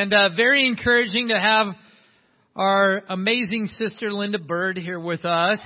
And 0.00 0.14
uh, 0.14 0.30
very 0.34 0.64
encouraging 0.64 1.28
to 1.28 1.38
have 1.38 1.74
our 2.56 3.02
amazing 3.10 3.66
sister 3.66 4.10
Linda 4.10 4.38
Bird 4.38 4.78
here 4.78 4.98
with 4.98 5.26
us. 5.26 5.60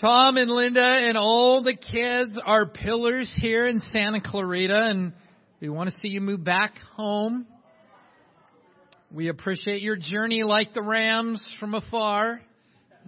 Tom 0.00 0.36
and 0.36 0.50
Linda 0.50 0.84
and 0.84 1.16
all 1.16 1.62
the 1.62 1.76
kids 1.76 2.40
are 2.44 2.66
pillars 2.66 3.32
here 3.40 3.68
in 3.68 3.80
Santa 3.92 4.20
Clarita, 4.20 4.76
and 4.76 5.12
we 5.60 5.68
want 5.68 5.90
to 5.90 5.96
see 5.98 6.08
you 6.08 6.20
move 6.20 6.42
back 6.42 6.74
home. 6.96 7.46
We 9.14 9.28
appreciate 9.28 9.80
your 9.80 9.94
journey 9.94 10.42
like 10.42 10.74
the 10.74 10.82
Rams 10.82 11.48
from 11.60 11.74
afar. 11.74 12.40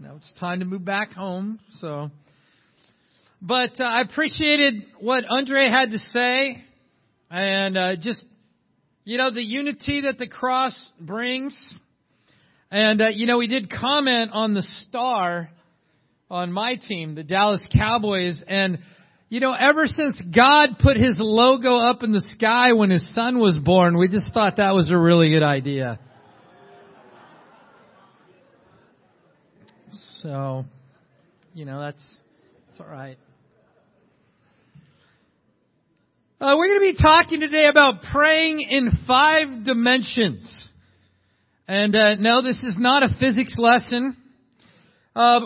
Now 0.00 0.14
it's 0.18 0.32
time 0.38 0.60
to 0.60 0.66
move 0.66 0.84
back 0.84 1.14
home, 1.14 1.58
so. 1.80 2.12
But 3.40 3.80
uh, 3.80 3.82
I 3.86 4.02
appreciated 4.02 4.84
what 5.00 5.24
Andre 5.28 5.68
had 5.68 5.90
to 5.90 5.98
say, 5.98 6.62
and 7.28 7.76
uh, 7.76 7.96
just 7.96 8.24
you 9.04 9.18
know, 9.18 9.30
the 9.30 9.42
unity 9.42 10.02
that 10.02 10.18
the 10.18 10.28
cross 10.28 10.76
brings. 11.00 11.56
And, 12.70 13.02
uh, 13.02 13.08
you 13.08 13.26
know, 13.26 13.38
we 13.38 13.48
did 13.48 13.70
comment 13.70 14.30
on 14.32 14.54
the 14.54 14.62
star 14.62 15.50
on 16.30 16.52
my 16.52 16.76
team, 16.76 17.14
the 17.14 17.24
Dallas 17.24 17.62
Cowboys. 17.76 18.42
And, 18.46 18.78
you 19.28 19.40
know, 19.40 19.54
ever 19.58 19.86
since 19.86 20.20
God 20.34 20.78
put 20.80 20.96
his 20.96 21.16
logo 21.18 21.78
up 21.78 22.02
in 22.02 22.12
the 22.12 22.24
sky 22.36 22.72
when 22.72 22.90
his 22.90 23.14
son 23.14 23.38
was 23.38 23.58
born, 23.58 23.98
we 23.98 24.08
just 24.08 24.32
thought 24.32 24.56
that 24.56 24.74
was 24.74 24.90
a 24.90 24.96
really 24.96 25.30
good 25.30 25.42
idea. 25.42 25.98
So, 30.22 30.64
you 31.52 31.64
know, 31.64 31.80
that's, 31.80 32.02
that's 32.68 32.80
alright. 32.80 33.18
Uh, 36.42 36.56
we're 36.58 36.66
going 36.76 36.92
to 36.92 36.96
be 36.96 37.00
talking 37.00 37.38
today 37.38 37.66
about 37.66 38.02
praying 38.10 38.62
in 38.62 38.90
five 39.06 39.64
dimensions. 39.64 40.68
And 41.68 41.94
uh, 41.94 42.16
no, 42.16 42.42
this 42.42 42.64
is 42.64 42.74
not 42.76 43.04
a 43.04 43.14
physics 43.20 43.54
lesson. 43.58 44.16
Uh, 45.14 45.42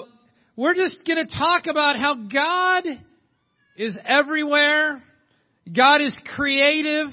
we're 0.57 0.73
just 0.73 1.07
going 1.07 1.19
to 1.19 1.31
talk 1.31 1.67
about 1.67 1.99
how 1.99 2.15
God 2.15 2.85
is 3.77 3.99
everywhere. 4.07 5.03
God 5.71 6.01
is 6.01 6.19
creative. 6.35 7.09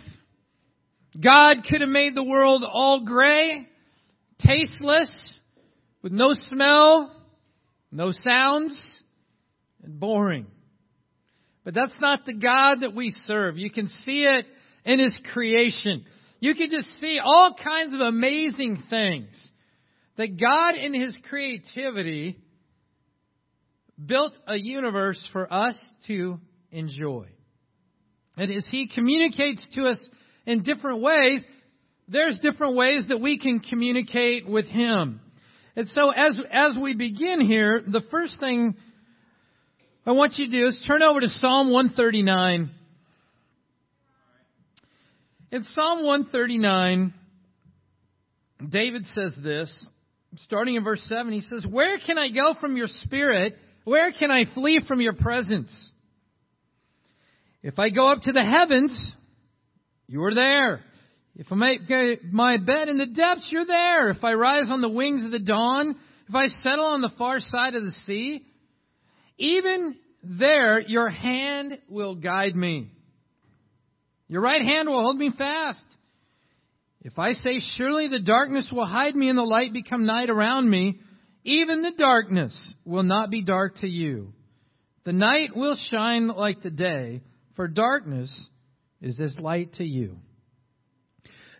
God 1.21 1.57
could 1.69 1.81
have 1.81 1.89
made 1.89 2.15
the 2.15 2.23
world 2.23 2.63
all 2.65 3.03
gray, 3.03 3.67
tasteless, 4.39 5.39
with 6.01 6.13
no 6.13 6.29
smell, 6.33 7.13
no 7.91 8.13
sounds, 8.13 9.01
and 9.83 9.99
boring. 9.99 10.45
But 11.63 11.73
that's 11.73 11.95
not 12.01 12.25
the 12.25 12.35
God 12.35 12.81
that 12.81 12.95
we 12.95 13.11
serve. 13.11 13.57
You 13.57 13.71
can 13.71 13.87
see 13.87 14.25
it 14.25 14.45
in 14.85 14.99
His 14.99 15.19
creation. 15.31 16.05
You 16.39 16.55
can 16.55 16.69
just 16.69 16.89
see 16.99 17.19
all 17.23 17.55
kinds 17.61 17.93
of 17.93 18.01
amazing 18.01 18.83
things. 18.89 19.49
That 20.17 20.39
God 20.39 20.75
in 20.75 20.93
His 20.93 21.17
creativity 21.29 22.37
built 24.03 24.33
a 24.45 24.57
universe 24.57 25.25
for 25.31 25.51
us 25.51 25.79
to 26.07 26.39
enjoy. 26.71 27.27
And 28.35 28.51
as 28.51 28.67
He 28.69 28.89
communicates 28.93 29.65
to 29.75 29.83
us 29.83 30.09
in 30.45 30.63
different 30.63 31.01
ways, 31.01 31.45
there's 32.07 32.39
different 32.39 32.75
ways 32.75 33.05
that 33.07 33.21
we 33.21 33.39
can 33.39 33.59
communicate 33.61 34.47
with 34.47 34.65
Him. 34.65 35.21
And 35.75 35.87
so 35.87 36.11
as, 36.11 36.39
as 36.51 36.77
we 36.79 36.95
begin 36.95 37.41
here, 37.41 37.81
the 37.87 38.03
first 38.11 38.39
thing 38.39 38.75
I 40.05 40.11
want 40.11 40.33
you 40.37 40.49
to 40.49 40.59
do 40.59 40.67
is 40.67 40.83
turn 40.85 41.01
over 41.01 41.21
to 41.21 41.29
Psalm 41.29 41.71
139. 41.71 42.71
In 45.51 45.63
Psalm 45.63 46.03
139, 46.03 47.13
David 48.69 49.05
says 49.05 49.33
this, 49.41 49.87
starting 50.37 50.75
in 50.75 50.83
verse 50.83 51.01
7, 51.07 51.31
he 51.31 51.39
says, 51.39 51.65
Where 51.65 51.97
can 52.05 52.17
I 52.17 52.29
go 52.29 52.53
from 52.59 52.75
your 52.75 52.87
spirit? 52.87 53.55
Where 53.85 54.11
can 54.11 54.29
I 54.29 54.43
flee 54.53 54.81
from 54.85 54.99
your 54.99 55.13
presence? 55.13 55.71
If 57.61 57.79
I 57.79 57.89
go 57.89 58.11
up 58.11 58.23
to 58.23 58.33
the 58.33 58.43
heavens, 58.43 59.13
you 60.07 60.21
are 60.25 60.35
there. 60.35 60.81
If 61.37 61.47
I 61.49 61.55
make 61.55 61.81
my 62.29 62.57
bed 62.57 62.89
in 62.89 62.97
the 62.97 63.05
depths, 63.05 63.47
you're 63.51 63.65
there. 63.65 64.09
If 64.09 64.21
I 64.23 64.33
rise 64.33 64.69
on 64.69 64.81
the 64.81 64.89
wings 64.89 65.23
of 65.23 65.31
the 65.31 65.39
dawn, 65.39 65.95
if 66.27 66.35
I 66.35 66.47
settle 66.47 66.85
on 66.85 66.99
the 66.99 67.13
far 67.17 67.39
side 67.39 67.75
of 67.75 67.83
the 67.83 67.91
sea, 68.05 68.45
even 69.37 69.95
there 70.23 70.79
your 70.79 71.09
hand 71.09 71.79
will 71.89 72.15
guide 72.15 72.55
me. 72.55 72.89
Your 74.27 74.41
right 74.41 74.61
hand 74.61 74.87
will 74.87 75.01
hold 75.01 75.17
me 75.17 75.31
fast. 75.37 75.83
If 77.01 77.19
I 77.19 77.33
say, 77.33 77.59
Surely 77.77 78.07
the 78.07 78.21
darkness 78.21 78.69
will 78.71 78.85
hide 78.85 79.15
me 79.15 79.29
and 79.29 79.37
the 79.37 79.43
light 79.43 79.73
become 79.73 80.05
night 80.05 80.29
around 80.29 80.69
me, 80.69 80.99
even 81.43 81.81
the 81.81 81.93
darkness 81.97 82.55
will 82.85 83.03
not 83.03 83.29
be 83.29 83.43
dark 83.43 83.75
to 83.77 83.87
you. 83.87 84.33
The 85.03 85.11
night 85.11 85.55
will 85.55 85.77
shine 85.89 86.27
like 86.27 86.61
the 86.61 86.71
day, 86.71 87.21
for 87.57 87.67
darkness 87.67 88.33
is 89.01 89.19
as 89.19 89.37
light 89.37 89.73
to 89.73 89.83
you. 89.83 90.15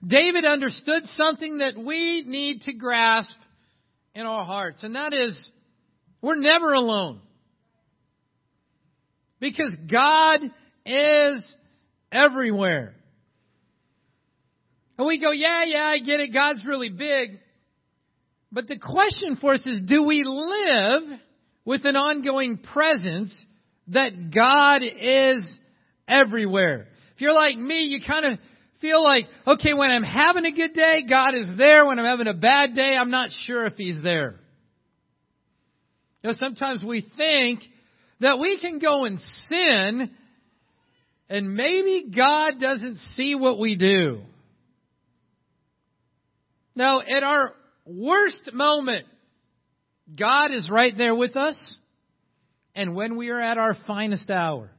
David 0.06 0.46
understood 0.46 1.04
something 1.06 1.58
that 1.58 1.78
we 1.78 2.24
need 2.26 2.62
to 2.62 2.74
grasp 2.74 3.36
in 4.16 4.26
our 4.26 4.46
hearts, 4.46 4.84
and 4.84 4.96
that 4.96 5.14
is 5.14 5.52
we're 6.22 6.36
never 6.36 6.74
alone. 6.74 7.20
Because 9.44 9.76
God 9.92 10.40
is 10.86 11.56
everywhere. 12.14 12.94
And 14.98 15.06
we 15.06 15.20
go, 15.20 15.32
yeah, 15.34 15.66
yeah, 15.66 15.84
I 15.84 16.00
get 16.00 16.22
it. 16.22 16.32
God's 16.32 16.64
really 16.66 16.88
big. 16.88 17.42
But 18.54 18.70
the 18.70 18.80
question 18.80 19.36
for 19.42 19.56
us 19.56 19.66
is, 19.66 19.82
do 19.86 20.04
we 20.04 20.24
live 20.24 21.20
with 21.66 21.82
an 21.84 21.98
ongoing 21.98 22.58
presence 22.58 23.46
that 23.90 24.34
God 24.34 24.82
is 24.82 25.60
everywhere? 26.08 26.88
If 27.16 27.22
you're 27.22 27.34
like 27.34 27.58
me, 27.58 27.84
you 27.84 28.00
kind 28.08 28.26
of 28.26 28.40
feel 28.80 29.04
like, 29.04 29.26
okay, 29.46 29.74
when 29.74 29.92
I'm 29.92 30.04
having 30.04 30.46
a 30.46 30.54
good 30.54 30.74
day, 30.74 31.04
God 31.10 31.36
is 31.36 31.58
there. 31.58 31.86
When 31.86 32.00
I'm 32.00 32.06
having 32.06 32.28
a 32.28 32.34
bad 32.34 32.76
day, 32.76 32.96
I'm 32.98 33.12
not 33.12 33.30
sure 33.46 33.66
if 33.66 33.74
He's 33.76 34.02
there. 34.02 34.36
You 36.22 36.30
know, 36.30 36.34
sometimes 36.40 36.82
we 36.82 37.06
think 37.18 37.60
that 38.24 38.40
we 38.40 38.60
can 38.60 38.80
go 38.80 39.06
and 39.06 39.20
sin 39.50 40.12
and 41.30 41.56
maybe 41.56 42.12
God 42.16 42.60
doesn't 42.60 42.98
see 43.16 43.36
what 43.36 43.60
we 43.60 43.76
do. 43.76 44.22
Now, 46.76 47.02
at 47.02 47.24
our 47.24 47.54
worst 47.86 48.52
moment, 48.54 49.06
God 50.16 50.52
is 50.52 50.70
right 50.70 50.94
there 50.98 51.16
with 51.16 51.36
us. 51.36 51.78
And 52.76 52.96
when 52.96 53.18
we 53.18 53.30
are 53.30 53.40
at 53.40 53.58
our 53.58 53.76
finest 53.88 54.30
hour, 54.30 54.72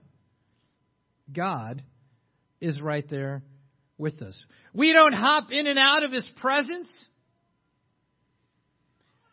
God 1.33 1.83
is 2.60 2.81
right 2.81 3.09
there 3.09 3.43
with 3.99 4.21
us. 4.22 4.44
We 4.72 4.93
don't 4.93 5.12
hop 5.12 5.50
in 5.50 5.66
and 5.66 5.78
out 5.78 6.03
of 6.03 6.12
His 6.12 6.27
presence. 6.37 6.88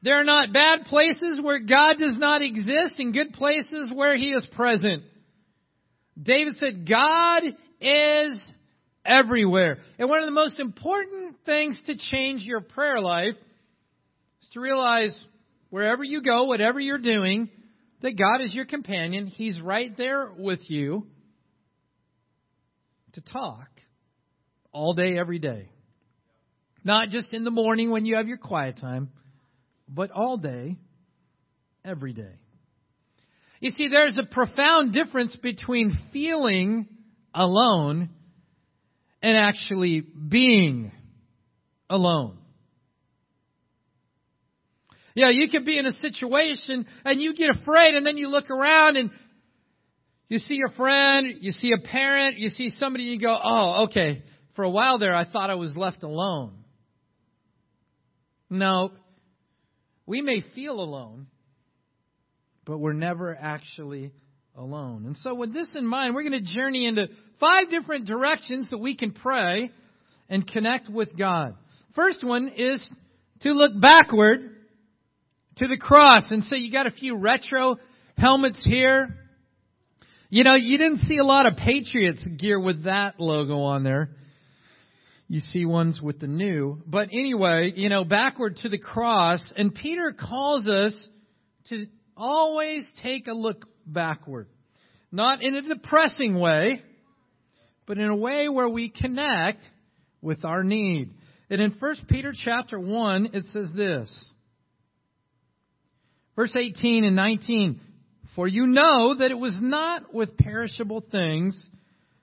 There 0.03 0.19
are 0.19 0.23
not 0.23 0.51
bad 0.51 0.85
places 0.85 1.39
where 1.41 1.59
God 1.59 1.97
does 2.00 2.17
not 2.17 2.41
exist 2.41 2.95
and 2.97 3.13
good 3.13 3.34
places 3.34 3.91
where 3.94 4.17
He 4.17 4.31
is 4.31 4.45
present. 4.53 5.03
David 6.22 6.57
said, 6.57 6.88
God 6.89 7.44
is 7.79 8.51
everywhere. 9.06 9.78
And 10.00 10.09
one 10.09 10.19
of 10.19 10.25
the 10.25 10.31
most 10.31 10.59
important 10.59 11.38
things 11.45 11.79
to 11.85 11.95
change 12.12 12.41
your 12.41 12.62
prayer 12.62 13.00
life 13.00 13.35
is 14.41 14.50
to 14.53 14.59
realize 14.59 15.25
wherever 15.69 16.03
you 16.03 16.23
go, 16.23 16.45
whatever 16.45 16.79
you're 16.79 16.97
doing, 16.97 17.50
that 18.01 18.18
God 18.18 18.44
is 18.44 18.53
your 18.53 18.66
companion. 18.66 19.28
He's 19.28 19.62
right 19.62 19.95
there 19.95 20.31
with 20.35 20.62
you 20.68 21.06
to 23.13 23.22
talk 23.22 23.68
all 24.72 24.94
day, 24.94 25.18
every 25.18 25.39
day. 25.39 25.69
Not 26.83 27.09
just 27.09 27.33
in 27.33 27.44
the 27.44 27.51
morning 27.51 27.92
when 27.92 28.06
you 28.06 28.15
have 28.15 28.27
your 28.27 28.38
quiet 28.38 28.80
time 28.81 29.09
but 29.91 30.11
all 30.11 30.38
day, 30.38 30.77
every 31.83 32.13
day. 32.13 32.33
You 33.59 33.71
see, 33.71 33.89
there's 33.89 34.17
a 34.17 34.25
profound 34.25 34.93
difference 34.93 35.35
between 35.35 35.97
feeling 36.11 36.88
alone 37.33 38.09
and 39.21 39.38
actually 39.38 40.01
being 40.01 40.91
alone. 41.89 42.38
Yeah, 45.13 45.29
you 45.29 45.49
could 45.49 45.65
be 45.65 45.77
in 45.77 45.85
a 45.85 45.91
situation 45.91 46.88
and 47.03 47.21
you 47.21 47.35
get 47.35 47.49
afraid 47.49 47.95
and 47.95 48.05
then 48.05 48.17
you 48.17 48.29
look 48.29 48.49
around 48.49 48.95
and 48.95 49.11
you 50.29 50.39
see 50.39 50.55
your 50.55 50.69
friend, 50.69 51.27
you 51.41 51.51
see 51.51 51.73
a 51.73 51.85
parent, 51.85 52.39
you 52.39 52.49
see 52.49 52.69
somebody 52.69 53.11
and 53.11 53.13
you 53.13 53.19
go, 53.19 53.38
oh, 53.43 53.85
okay, 53.89 54.23
for 54.55 54.63
a 54.63 54.69
while 54.69 54.97
there 54.97 55.13
I 55.13 55.25
thought 55.25 55.49
I 55.49 55.55
was 55.55 55.75
left 55.75 56.03
alone. 56.03 56.53
No, 58.49 58.91
we 60.12 60.22
may 60.22 60.44
feel 60.54 60.81
alone, 60.81 61.28
but 62.66 62.80
we're 62.80 62.92
never 62.92 63.34
actually 63.34 64.12
alone. 64.58 65.06
And 65.06 65.16
so, 65.16 65.34
with 65.34 65.54
this 65.54 65.74
in 65.74 65.88
mind, 65.88 66.13
we're 66.13 66.28
going 66.28 66.44
to 66.44 66.54
journey 66.54 66.86
into 66.86 67.08
five 67.40 67.69
different 67.69 68.08
directions 68.08 68.69
that 68.72 68.78
we 68.78 68.98
can 68.98 69.13
pray. 69.13 69.72
and 70.28 70.48
connect 70.48 70.88
with 70.90 71.18
God. 71.18 71.56
First 71.94 72.24
one 72.24 72.54
is 72.56 72.90
to 73.42 73.52
look 73.52 73.74
backward 73.81 74.40
to 75.58 75.68
the 75.68 75.78
cross. 75.78 76.31
And 76.31 76.46
so 76.46 76.56
you 76.56 76.72
got 76.72 76.88
a 76.88 76.92
few 76.92 77.18
retro 77.18 77.78
helmets 78.18 78.66
here. 78.66 79.10
You 80.30 80.46
know, 80.46 80.56
you 80.56 80.78
didn't 80.78 81.00
see 81.00 81.18
a 81.18 81.25
lot 81.25 81.48
of 81.48 81.58
Patriots 81.58 82.25
gear 82.38 82.62
with 82.62 82.86
that 82.86 83.19
logo 83.19 83.60
on 83.60 83.84
there. 83.84 84.12
You 85.31 85.39
see 85.39 85.66
ones 85.66 86.01
with 86.01 86.19
the 86.19 86.28
new. 86.28 86.81
But 86.86 87.07
anyway, 87.13 87.72
you 87.74 87.88
know, 87.88 88.04
backward 88.04 88.57
to 88.63 88.68
the 88.68 88.78
cross. 88.78 89.54
And 89.56 89.74
Peter 89.74 90.12
calls 90.12 90.68
us 90.68 91.07
to 91.69 91.86
always 92.18 92.92
take 93.01 93.28
a 93.28 93.31
look 93.31 93.66
backward. 93.86 94.48
Not 95.10 95.42
in 95.42 95.56
a 95.56 95.62
depressing 95.62 96.38
way, 96.38 96.81
but 97.86 97.98
in 97.98 98.10
a 98.10 98.16
way 98.16 98.50
where 98.50 98.68
we 98.68 98.89
connect 98.89 99.63
with 100.22 100.44
our 100.44 100.66
need. 100.66 101.12
And 101.50 101.62
in 101.62 101.77
1 101.80 101.95
Peter 102.10 102.34
chapter 102.36 102.77
1, 102.77 103.30
it 103.31 103.45
says 103.54 103.72
this. 103.74 104.30
Verse 106.36 106.57
18 106.57 107.06
and 107.06 107.16
19. 107.16 107.80
For 108.36 108.50
you 108.50 108.66
know 108.66 109.16
that 109.16 109.31
it 109.31 109.39
was 109.39 109.57
not 109.62 110.13
with 110.13 110.36
perishable 110.36 111.06
things, 111.10 111.69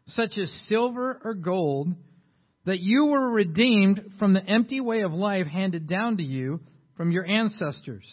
such 0.08 0.37
as 0.37 0.52
silver 0.69 1.19
or 1.25 1.32
gold, 1.32 1.94
that 2.68 2.80
you 2.80 3.06
were 3.06 3.30
redeemed 3.30 4.12
from 4.18 4.34
the 4.34 4.44
empty 4.44 4.78
way 4.78 5.00
of 5.00 5.10
life 5.14 5.46
handed 5.46 5.88
down 5.88 6.18
to 6.18 6.22
you 6.22 6.60
from 6.98 7.10
your 7.10 7.24
ancestors, 7.24 8.04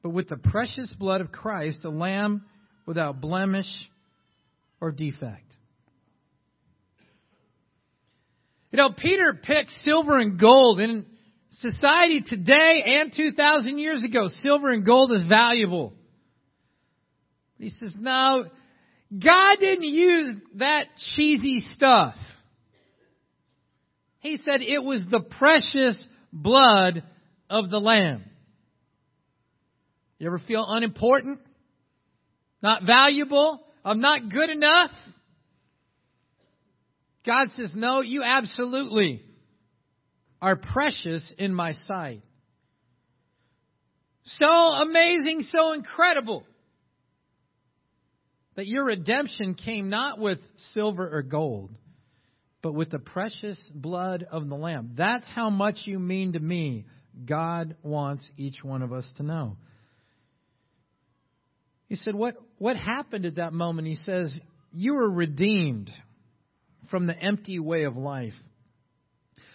but 0.00 0.10
with 0.10 0.28
the 0.28 0.36
precious 0.36 0.94
blood 0.96 1.20
of 1.20 1.32
Christ, 1.32 1.84
a 1.84 1.88
lamb 1.88 2.44
without 2.86 3.20
blemish 3.20 3.66
or 4.80 4.92
defect. 4.92 5.56
You 8.70 8.76
know, 8.76 8.90
Peter 8.96 9.36
picked 9.42 9.72
silver 9.72 10.18
and 10.18 10.38
gold. 10.38 10.78
In 10.78 11.04
society 11.50 12.22
today 12.24 12.84
and 12.86 13.12
2,000 13.12 13.76
years 13.76 14.04
ago, 14.04 14.28
silver 14.28 14.70
and 14.70 14.86
gold 14.86 15.10
is 15.10 15.24
valuable. 15.24 15.94
He 17.58 17.70
says, 17.70 17.92
no, 17.98 18.44
God 19.10 19.56
didn't 19.58 19.82
use 19.82 20.36
that 20.58 20.86
cheesy 21.16 21.58
stuff. 21.74 22.14
He 24.26 24.38
said 24.38 24.60
it 24.60 24.82
was 24.82 25.04
the 25.08 25.20
precious 25.20 26.08
blood 26.32 27.04
of 27.48 27.70
the 27.70 27.78
Lamb. 27.78 28.24
You 30.18 30.26
ever 30.26 30.40
feel 30.40 30.66
unimportant? 30.66 31.38
Not 32.60 32.82
valuable? 32.82 33.64
I'm 33.84 34.00
not 34.00 34.28
good 34.28 34.50
enough? 34.50 34.90
God 37.24 37.50
says, 37.52 37.70
no, 37.76 38.00
you 38.00 38.24
absolutely 38.24 39.22
are 40.42 40.56
precious 40.56 41.32
in 41.38 41.54
my 41.54 41.74
sight. 41.86 42.22
So 44.24 44.48
amazing, 44.48 45.42
so 45.54 45.72
incredible 45.72 46.42
that 48.56 48.66
your 48.66 48.86
redemption 48.86 49.54
came 49.54 49.88
not 49.88 50.18
with 50.18 50.40
silver 50.72 51.16
or 51.16 51.22
gold, 51.22 51.70
but 52.66 52.74
with 52.74 52.90
the 52.90 52.98
precious 52.98 53.70
blood 53.72 54.26
of 54.28 54.48
the 54.48 54.56
Lamb. 54.56 54.94
That's 54.96 55.30
how 55.30 55.50
much 55.50 55.82
you 55.84 56.00
mean 56.00 56.32
to 56.32 56.40
me. 56.40 56.84
God 57.24 57.76
wants 57.84 58.28
each 58.36 58.64
one 58.64 58.82
of 58.82 58.92
us 58.92 59.08
to 59.18 59.22
know. 59.22 59.56
He 61.88 61.94
said, 61.94 62.16
What, 62.16 62.34
what 62.58 62.76
happened 62.76 63.24
at 63.24 63.36
that 63.36 63.52
moment? 63.52 63.86
He 63.86 63.94
says, 63.94 64.36
You 64.72 64.94
were 64.94 65.08
redeemed 65.08 65.92
from 66.90 67.06
the 67.06 67.16
empty 67.16 67.60
way 67.60 67.84
of 67.84 67.96
life. 67.96 68.34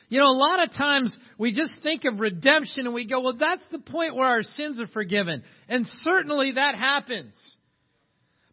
You 0.07 0.21
know, 0.21 0.27
a 0.27 0.31
lot 0.31 0.63
of 0.63 0.73
times 0.73 1.17
we 1.37 1.51
just 1.51 1.83
think 1.83 2.05
of 2.05 2.21
redemption 2.21 2.85
and 2.85 2.95
we 2.95 3.05
go, 3.05 3.19
well, 3.19 3.35
that's 3.37 3.63
the 3.73 3.79
point 3.79 4.15
where 4.15 4.27
our 4.27 4.43
sins 4.43 4.79
are 4.79 4.87
forgiven. 4.87 5.43
And 5.67 5.85
certainly 6.03 6.53
that 6.53 6.75
happens. 6.75 7.33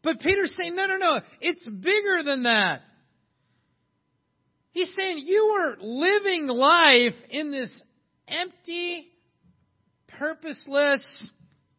But 0.03 0.19
Peter's 0.19 0.57
saying, 0.61 0.75
no, 0.75 0.87
no, 0.87 0.97
no, 0.97 1.21
it's 1.41 1.65
bigger 1.65 2.25
than 2.25 2.43
that. 2.43 2.81
He's 4.73 4.93
saying 4.97 5.19
you 5.19 5.57
were 5.59 5.77
living 5.81 6.47
life 6.47 7.15
in 7.31 7.51
this 7.51 7.71
empty, 8.27 9.09
purposeless, 10.19 11.31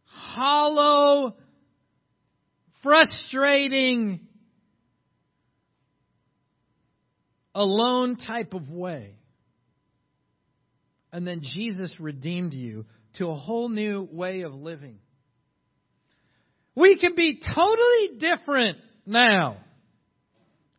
hollow, 0.05 1.35
frustrating, 2.81 4.21
alone 7.53 8.15
type 8.15 8.53
of 8.53 8.69
way. 8.69 9.15
And 11.11 11.27
then 11.27 11.41
Jesus 11.41 11.93
redeemed 11.99 12.53
you 12.53 12.85
to 13.15 13.27
a 13.27 13.35
whole 13.35 13.69
new 13.69 14.07
way 14.11 14.41
of 14.41 14.53
living. 14.53 14.99
We 16.75 16.99
can 16.99 17.15
be 17.15 17.41
totally 17.41 18.19
different 18.19 18.77
now 19.05 19.57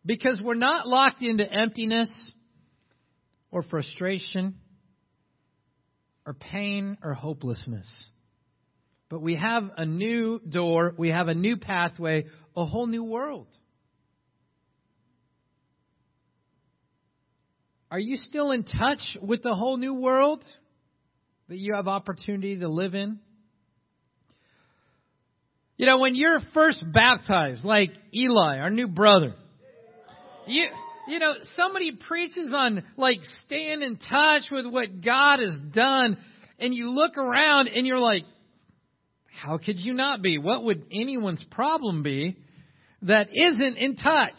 because 0.04 0.40
we're 0.42 0.54
not 0.54 0.86
locked 0.86 1.22
into 1.22 1.50
emptiness 1.50 2.32
or 3.50 3.62
frustration 3.62 4.56
or 6.26 6.34
pain 6.34 6.96
or 7.02 7.14
hopelessness. 7.14 7.88
But 9.08 9.20
we 9.20 9.34
have 9.34 9.64
a 9.76 9.84
new 9.84 10.38
door, 10.38 10.94
we 10.96 11.08
have 11.08 11.28
a 11.28 11.34
new 11.34 11.56
pathway, 11.56 12.26
a 12.56 12.64
whole 12.64 12.86
new 12.86 13.04
world. 13.04 13.48
Are 17.90 17.98
you 17.98 18.16
still 18.16 18.52
in 18.52 18.62
touch 18.62 19.18
with 19.20 19.42
the 19.42 19.54
whole 19.54 19.76
new 19.76 19.94
world 19.94 20.44
that 21.48 21.58
you 21.58 21.74
have 21.74 21.88
opportunity 21.88 22.56
to 22.60 22.68
live 22.68 22.94
in? 22.94 23.18
You 25.76 25.86
know, 25.86 25.98
when 25.98 26.14
you're 26.14 26.38
first 26.54 26.84
baptized, 26.92 27.64
like 27.64 27.90
Eli, 28.14 28.58
our 28.58 28.70
new 28.70 28.86
brother, 28.86 29.34
you, 30.46 30.66
you 31.08 31.18
know, 31.18 31.34
somebody 31.56 31.92
preaches 31.92 32.52
on 32.54 32.84
like 32.96 33.18
staying 33.46 33.82
in 33.82 33.98
touch 33.98 34.44
with 34.50 34.66
what 34.66 35.02
God 35.04 35.40
has 35.40 35.58
done, 35.72 36.18
and 36.58 36.74
you 36.74 36.90
look 36.90 37.16
around 37.16 37.68
and 37.68 37.86
you're 37.86 37.98
like, 37.98 38.24
how 39.42 39.58
could 39.58 39.78
you 39.78 39.94
not 39.94 40.22
be? 40.22 40.38
What 40.38 40.64
would 40.64 40.84
anyone's 40.92 41.44
problem 41.50 42.02
be 42.02 42.36
that 43.02 43.28
isn't 43.32 43.76
in 43.76 43.96
touch? 43.96 44.38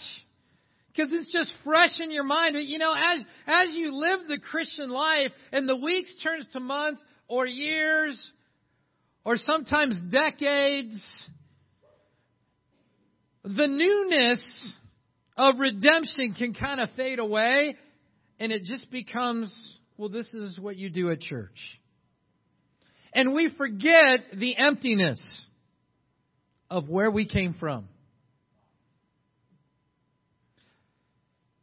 Because 0.89 1.13
it's 1.13 1.31
just 1.31 1.53
fresh 1.63 1.99
in 1.99 2.11
your 2.11 2.23
mind. 2.23 2.53
But 2.53 2.65
you 2.65 2.77
know, 2.77 2.93
as, 2.93 3.23
as 3.47 3.73
you 3.73 3.95
live 3.95 4.27
the 4.27 4.39
Christian 4.39 4.89
life 4.89 5.31
and 5.51 5.67
the 5.67 5.77
weeks 5.77 6.13
turns 6.21 6.47
to 6.53 6.59
months 6.59 7.03
or 7.27 7.47
years 7.47 8.31
or 9.23 9.37
sometimes 9.37 9.99
decades, 10.11 11.01
the 13.43 13.67
newness 13.67 14.75
of 15.41 15.57
redemption 15.57 16.35
can 16.37 16.53
kind 16.53 16.79
of 16.79 16.89
fade 16.95 17.17
away 17.17 17.75
and 18.39 18.51
it 18.51 18.61
just 18.63 18.91
becomes, 18.91 19.51
well, 19.97 20.09
this 20.09 20.31
is 20.35 20.59
what 20.59 20.75
you 20.77 20.91
do 20.91 21.09
at 21.09 21.19
church. 21.19 21.57
And 23.11 23.33
we 23.33 23.49
forget 23.57 24.21
the 24.35 24.55
emptiness 24.55 25.19
of 26.69 26.89
where 26.89 27.09
we 27.09 27.27
came 27.27 27.55
from. 27.59 27.87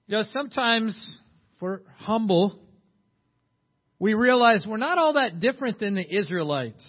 You 0.08 0.16
know, 0.16 0.22
sometimes, 0.32 1.18
for 1.60 1.82
humble, 1.98 2.58
we 4.00 4.14
realize 4.14 4.66
we're 4.68 4.76
not 4.78 4.98
all 4.98 5.12
that 5.12 5.38
different 5.38 5.78
than 5.78 5.94
the 5.94 6.16
Israelites. 6.18 6.84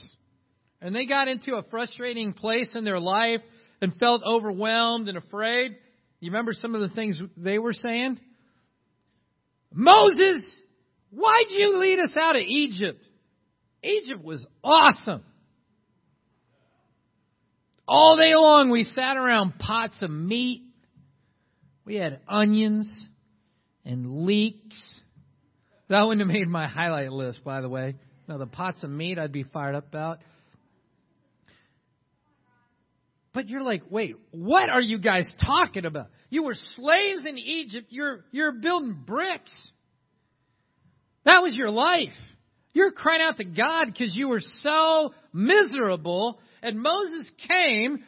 And 0.81 0.96
they 0.96 1.05
got 1.05 1.27
into 1.27 1.53
a 1.53 1.63
frustrating 1.69 2.34
place 2.34 2.69
in 2.74 2.84
their 2.84 3.00
life 3.00 3.41
and 3.79 3.93
felt 3.96 4.24
overwhelmed 4.24 5.08
and 5.08 5.19
afraid. 5.19 5.75
You 6.19 6.31
remember 6.31 6.53
some 6.53 6.75
of 6.75 6.81
the 6.81 6.89
things 6.89 7.21
they 7.38 7.59
were 7.59 7.73
saying? 7.73 8.19
Moses, 9.71 10.61
why'd 11.11 11.45
you 11.49 11.77
lead 11.77 11.99
us 11.99 12.11
out 12.19 12.35
of 12.35 12.41
Egypt? 12.41 13.03
Egypt 13.83 14.23
was 14.23 14.45
awesome. 14.63 15.23
All 17.88 18.17
day 18.17 18.35
long 18.35 18.69
we 18.69 18.83
sat 18.83 19.17
around 19.17 19.57
pots 19.59 20.01
of 20.01 20.11
meat 20.11 20.63
we 21.89 21.95
had 21.95 22.19
onions 22.27 23.07
and 23.83 24.23
leeks. 24.23 24.99
That 25.89 26.03
wouldn't 26.03 26.21
have 26.21 26.31
made 26.31 26.47
my 26.47 26.67
highlight 26.67 27.11
list, 27.11 27.43
by 27.43 27.61
the 27.61 27.67
way. 27.67 27.95
Now, 28.27 28.38
the 28.38 28.45
pots 28.45 28.83
of 28.83 28.91
meat 28.91 29.17
I'd 29.17 29.31
be 29.31 29.41
fired 29.41 29.73
up 29.73 29.88
about. 29.88 30.19
But 33.33 33.48
you're 33.48 33.63
like, 33.63 33.83
wait, 33.89 34.15
what 34.31 34.69
are 34.69 34.81
you 34.81 35.00
guys 35.00 35.31
talking 35.45 35.86
about? 35.86 36.07
You 36.29 36.43
were 36.43 36.55
slaves 36.75 37.25
in 37.25 37.38
Egypt. 37.38 37.88
You're, 37.89 38.25
you're 38.31 38.51
building 38.51 39.03
bricks. 39.05 39.71
That 41.25 41.43
was 41.43 41.55
your 41.55 41.69
life. 41.69 42.09
You're 42.74 42.91
crying 42.91 43.21
out 43.21 43.38
to 43.38 43.45
God 43.45 43.86
because 43.86 44.15
you 44.15 44.29
were 44.29 44.41
so 44.62 45.13
miserable. 45.31 46.39
And 46.62 46.79
Moses 46.79 47.31
came 47.48 48.03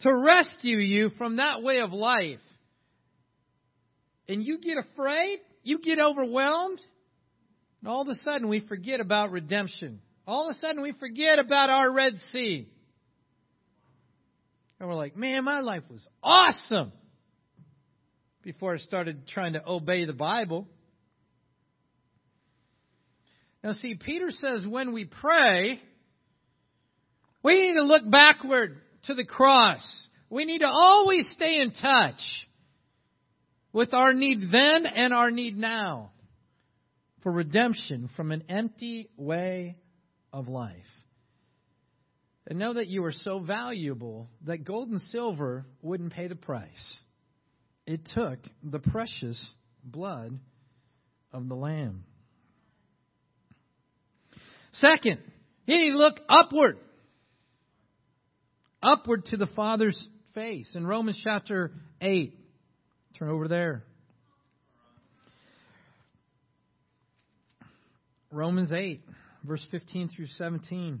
to 0.00 0.14
rescue 0.14 0.78
you 0.78 1.10
from 1.18 1.36
that 1.36 1.62
way 1.62 1.80
of 1.80 1.92
life 1.92 2.40
and 4.28 4.42
you 4.42 4.58
get 4.58 4.76
afraid, 4.78 5.40
you 5.62 5.78
get 5.78 5.98
overwhelmed, 5.98 6.80
and 7.80 7.88
all 7.88 8.02
of 8.02 8.08
a 8.08 8.14
sudden 8.16 8.48
we 8.48 8.60
forget 8.60 9.00
about 9.00 9.30
redemption. 9.30 10.00
All 10.26 10.48
of 10.48 10.56
a 10.56 10.58
sudden 10.58 10.82
we 10.82 10.92
forget 10.92 11.38
about 11.38 11.70
our 11.70 11.92
Red 11.92 12.14
Sea. 12.30 12.68
And 14.78 14.88
we're 14.88 14.94
like, 14.94 15.16
man, 15.16 15.44
my 15.44 15.60
life 15.60 15.84
was 15.90 16.06
awesome 16.22 16.92
before 18.42 18.74
I 18.74 18.78
started 18.78 19.26
trying 19.26 19.54
to 19.54 19.62
obey 19.66 20.04
the 20.04 20.12
Bible. 20.12 20.68
Now, 23.64 23.72
see, 23.72 23.96
Peter 23.96 24.30
says 24.30 24.64
when 24.66 24.92
we 24.92 25.06
pray, 25.06 25.80
we 27.42 27.56
need 27.56 27.74
to 27.74 27.82
look 27.82 28.08
backward 28.08 28.76
to 29.04 29.14
the 29.14 29.24
cross. 29.24 30.06
We 30.30 30.44
need 30.44 30.58
to 30.58 30.68
always 30.68 31.28
stay 31.34 31.60
in 31.60 31.72
touch 31.72 32.20
with 33.72 33.94
our 33.94 34.12
need 34.12 34.50
then 34.52 34.86
and 34.86 35.12
our 35.12 35.30
need 35.30 35.56
now 35.56 36.10
for 37.22 37.32
redemption 37.32 38.08
from 38.14 38.30
an 38.30 38.44
empty 38.48 39.08
way 39.16 39.76
of 40.32 40.48
life. 40.48 40.74
And 42.46 42.58
know 42.58 42.74
that 42.74 42.86
you 42.86 43.04
are 43.04 43.12
so 43.12 43.40
valuable 43.40 44.28
that 44.44 44.64
gold 44.64 44.88
and 44.88 45.00
silver 45.00 45.66
wouldn't 45.82 46.12
pay 46.12 46.28
the 46.28 46.36
price. 46.36 47.00
It 47.86 48.00
took 48.14 48.38
the 48.62 48.78
precious 48.78 49.44
blood 49.82 50.38
of 51.32 51.48
the 51.48 51.54
Lamb. 51.54 52.04
Second, 54.72 55.20
you 55.66 55.76
need 55.76 55.90
to 55.90 55.98
look 55.98 56.20
upward. 56.28 56.78
Upward 58.82 59.26
to 59.26 59.36
the 59.36 59.46
Father's 59.48 60.00
face. 60.34 60.74
In 60.76 60.86
Romans 60.86 61.20
chapter 61.22 61.72
8, 62.00 62.38
turn 63.18 63.30
over 63.30 63.48
there. 63.48 63.82
Romans 68.30 68.70
8, 68.70 69.00
verse 69.44 69.66
15 69.70 70.10
through 70.14 70.26
17. 70.26 71.00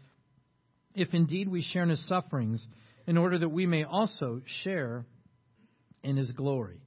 if 0.95 1.13
indeed 1.13 1.47
we 1.47 1.61
share 1.61 1.83
in 1.83 1.89
His 1.89 2.05
sufferings, 2.07 2.65
in 3.07 3.17
order 3.17 3.37
that 3.37 3.49
we 3.49 3.65
may 3.65 3.83
also 3.83 4.41
share 4.63 5.05
in 6.03 6.17
His 6.17 6.31
glory. 6.31 6.81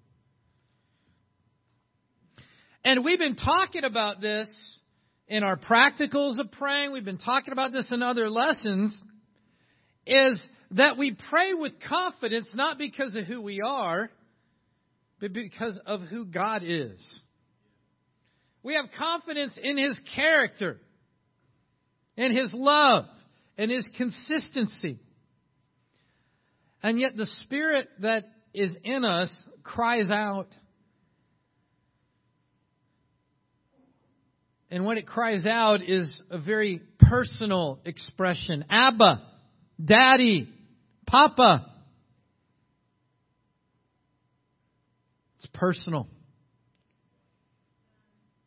And 2.85 3.05
we've 3.05 3.19
been 3.19 3.37
talking 3.37 3.85
about 3.85 4.21
this 4.21 4.49
in 5.27 5.43
our 5.43 5.57
practicals 5.57 6.39
of 6.39 6.53
praying. 6.53 6.93
We've 6.93 7.05
been 7.05 7.19
talking 7.19 7.53
about 7.53 7.73
this 7.73 7.91
in 7.91 8.03
other 8.03 8.29
lessons. 8.29 9.01
Is 10.07 10.47
that 10.73 10.99
we 10.99 11.17
pray 11.31 11.55
with 11.55 11.73
confidence 11.89 12.49
not 12.55 12.77
because 12.77 13.15
of 13.15 13.25
who 13.25 13.41
we 13.41 13.63
are, 13.63 14.11
but 15.21 15.33
because 15.33 15.81
of 15.87 16.03
who 16.03 16.27
God 16.27 16.63
is. 16.63 17.21
We 18.63 18.75
have 18.75 18.87
confidence 18.99 19.59
in 19.63 19.79
His 19.79 19.99
character, 20.15 20.79
in 22.17 22.37
His 22.37 22.51
love, 22.53 23.07
and 23.57 23.71
His 23.71 23.89
consistency. 23.97 24.99
And 26.83 26.99
yet 26.99 27.17
the 27.17 27.27
Spirit 27.43 27.89
that 28.01 28.25
is 28.53 28.75
in 28.85 29.05
us 29.05 29.31
cries 29.63 30.11
out 30.11 30.49
And 34.75 34.85
what 34.85 34.99
it 34.99 35.07
cries 35.07 35.47
out 35.47 35.89
is 35.89 36.21
a 36.33 36.39
very 36.41 36.81
personal 36.99 37.79
expression. 37.85 38.65
Abba, 38.69 39.23
Daddy, 39.83 40.49
Papa. 41.07 41.65
It's 45.37 45.47
personal. 45.55 46.09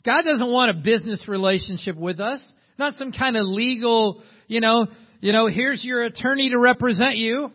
God 0.03 0.23
doesn't 0.23 0.51
want 0.51 0.71
a 0.71 0.81
business 0.81 1.29
relationship 1.29 1.95
with 1.95 2.19
us, 2.19 2.45
not 2.77 2.95
some 2.95 3.11
kind 3.11 3.35
of 3.35 3.43
legal, 3.45 4.21
you 4.47 4.61
know, 4.61 4.87
you 5.19 5.31
know, 5.31 5.47
here's 5.47 5.83
your 5.83 6.03
attorney 6.03 6.49
to 6.49 6.59
represent 6.59 7.17
you. 7.17 7.51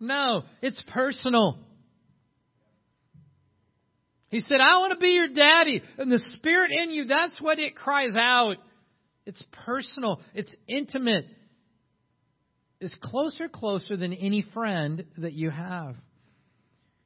No, 0.00 0.42
it's 0.62 0.82
personal. 0.88 1.58
He 4.30 4.40
said, 4.40 4.60
I 4.60 4.78
want 4.78 4.92
to 4.92 4.98
be 4.98 5.08
your 5.08 5.28
daddy. 5.28 5.82
And 5.96 6.12
the 6.12 6.20
spirit 6.34 6.70
in 6.70 6.90
you, 6.90 7.04
that's 7.06 7.40
what 7.40 7.58
it 7.58 7.74
cries 7.74 8.14
out. 8.14 8.56
It's 9.24 9.42
personal. 9.64 10.20
It's 10.34 10.54
intimate. 10.66 11.26
It's 12.80 12.96
closer, 13.02 13.48
closer 13.48 13.96
than 13.96 14.12
any 14.12 14.44
friend 14.54 15.04
that 15.18 15.32
you 15.32 15.50
have. 15.50 15.96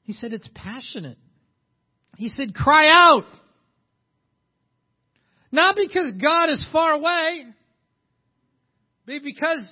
He 0.02 0.12
said, 0.12 0.32
it's 0.32 0.48
passionate. 0.54 1.16
He 2.16 2.28
said, 2.28 2.54
cry 2.54 2.90
out. 2.92 3.24
Not 5.52 5.76
because 5.76 6.14
God 6.20 6.48
is 6.48 6.64
far 6.72 6.92
away, 6.92 7.44
but 9.04 9.22
because 9.22 9.70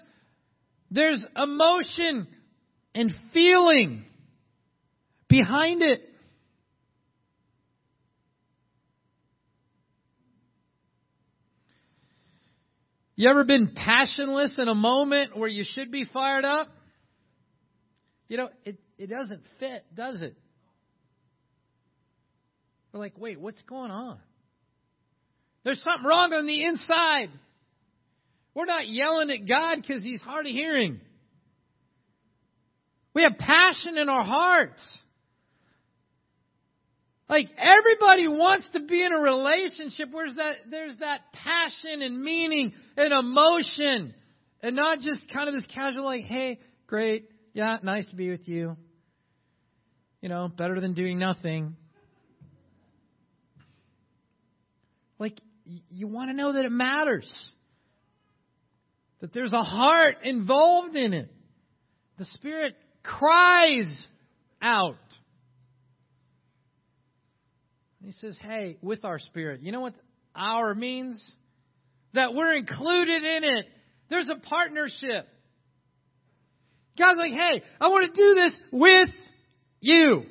there's 0.91 1.27
emotion 1.35 2.29
and 2.95 3.11
feeling 3.33 4.05
behind 5.27 5.83
it. 5.83 6.03
You 13.17 13.29
ever 13.29 13.45
been 13.45 13.73
passionless 13.75 14.59
in 14.59 14.69
a 14.69 14.75
moment 14.75 15.37
where 15.37 15.49
you 15.49 15.65
should 15.75 15.91
be 15.91 16.05
fired 16.05 16.45
up? 16.45 16.69
You 18.29 18.37
know, 18.37 18.49
it, 18.65 18.79
it 18.99 19.09
doesn't 19.09 19.43
fit, 19.59 19.85
does 19.95 20.21
it? 20.23 20.37
We're 22.93 23.01
like, 23.01 23.15
wait, 23.17 23.41
what's 23.41 23.63
going 23.63 23.91
on? 23.91 24.19
There's 25.64 25.83
something 25.83 26.07
wrong 26.07 26.33
on 26.33 26.47
the 26.47 26.64
inside. 26.64 27.29
We're 28.55 28.64
not 28.64 28.88
yelling 28.88 29.31
at 29.31 29.49
God 29.49 29.83
because 29.83 30.02
He's 30.02 30.21
hard 30.21 30.47
of 30.47 30.52
hearing. 30.52 31.00
We 33.14 33.23
have 33.23 33.38
passion 33.38 33.99
in 33.99 34.09
our 34.09 34.25
hearts. 34.25 35.00
Like 37.29 37.47
everybody 37.57 38.26
wants 38.26 38.69
to 38.73 38.81
be 38.81 39.05
in 39.05 39.12
a 39.12 39.21
relationship 39.21 40.11
where 40.11 40.26
there's 40.26 40.37
that, 40.37 40.57
there's 40.69 40.97
that 40.97 41.21
passion 41.33 42.02
and 42.02 42.21
meaning 42.21 42.73
and 42.97 43.12
emotion 43.12 44.14
and 44.62 44.76
not 44.76 44.99
just 45.00 45.33
kind 45.33 45.49
of 45.49 45.55
this 45.55 45.67
casual 45.73 46.05
like, 46.05 46.25
hey, 46.25 46.59
great, 46.88 47.31
yeah, 47.52 47.79
nice 47.83 48.09
to 48.09 48.17
be 48.17 48.31
with 48.31 48.49
you. 48.49 48.76
You 50.21 50.29
know, 50.29 50.49
better 50.49 50.81
than 50.81 50.93
doing 50.93 51.19
nothing. 51.19 51.76
Like, 55.19 55.40
you 55.64 56.07
want 56.09 56.31
to 56.31 56.37
know 56.37 56.52
that 56.52 56.64
it 56.64 56.73
matters. 56.73 57.50
That 59.21 59.33
there's 59.33 59.52
a 59.52 59.62
heart 59.62 60.17
involved 60.25 60.97
in 60.97 61.12
it. 61.12 61.31
The 62.19 62.25
Spirit 62.26 62.75
cries 63.02 64.09
out. 64.62 64.97
He 68.02 68.12
says, 68.12 68.38
hey, 68.40 68.76
with 68.83 69.05
our 69.05 69.19
spirit. 69.19 69.61
You 69.62 69.73
know 69.73 69.81
what 69.81 69.95
our 70.35 70.75
means? 70.75 71.35
That 72.14 72.35
we're 72.35 72.55
included 72.55 73.23
in 73.23 73.45
it. 73.45 73.67
There's 74.09 74.29
a 74.29 74.40
partnership. 74.40 75.29
God's 76.99 77.19
like, 77.19 77.33
hey, 77.33 77.62
I 77.81 77.88
want 77.88 78.14
to 78.14 78.23
do 78.23 78.35
this 78.35 78.61
with 78.73 79.11
you. 79.81 80.23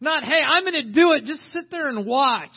Not, 0.00 0.24
hey, 0.24 0.40
I'm 0.44 0.64
going 0.64 0.86
to 0.86 0.92
do 0.92 1.12
it. 1.12 1.24
Just 1.24 1.42
sit 1.52 1.70
there 1.70 1.88
and 1.88 2.04
watch. 2.04 2.56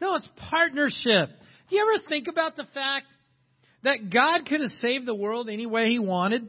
No, 0.00 0.14
it's 0.14 0.28
partnership. 0.50 1.28
Do 1.68 1.76
you 1.76 1.82
ever 1.82 2.08
think 2.08 2.28
about 2.28 2.56
the 2.56 2.66
fact 2.74 3.06
that 3.82 4.10
God 4.12 4.46
could 4.46 4.60
have 4.60 4.70
saved 4.72 5.06
the 5.06 5.14
world 5.14 5.48
any 5.48 5.66
way 5.66 5.90
He 5.90 5.98
wanted? 5.98 6.48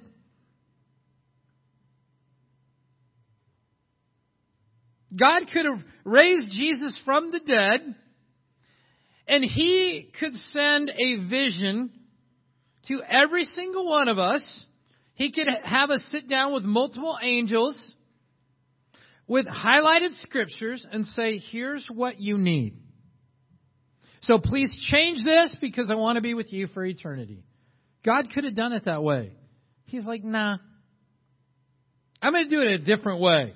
God 5.17 5.43
could 5.51 5.65
have 5.65 5.84
raised 6.05 6.51
Jesus 6.51 7.00
from 7.03 7.31
the 7.31 7.41
dead, 7.41 7.96
and 9.27 9.43
He 9.43 10.10
could 10.20 10.34
send 10.34 10.89
a 10.89 11.27
vision 11.29 11.91
to 12.88 13.01
every 13.08 13.43
single 13.43 13.89
one 13.89 14.08
of 14.08 14.17
us. 14.17 14.65
He 15.15 15.31
could 15.31 15.48
have 15.63 15.89
us 15.89 16.01
sit 16.08 16.29
down 16.29 16.53
with 16.53 16.63
multiple 16.63 17.17
angels 17.22 17.96
with 19.27 19.46
highlighted 19.46 20.20
scriptures 20.22 20.86
and 20.91 21.05
say, 21.05 21.38
here's 21.51 21.86
what 21.93 22.20
you 22.20 22.38
need. 22.38 22.81
So 24.22 24.38
please 24.38 24.75
change 24.92 25.24
this 25.24 25.56
because 25.60 25.90
I 25.90 25.96
want 25.96 26.18
to 26.18 26.22
be 26.22 26.34
with 26.34 26.54
you 26.54 26.68
for 26.68 26.86
eternity. 26.86 27.44
God 28.06 28.28
could 28.34 28.44
have 28.44 28.56
done 28.56 28.74
it 28.74 28.86
that 28.86 29.04
way. 29.04 29.32
He's 29.86 30.06
like, 30.06 30.24
nah. 30.24 30.58
I'm 32.22 32.34
going 32.34 32.48
to 32.48 32.50
do 32.50 32.62
it 32.62 32.68
a 32.68 32.78
different 32.78 33.20
way. 33.20 33.54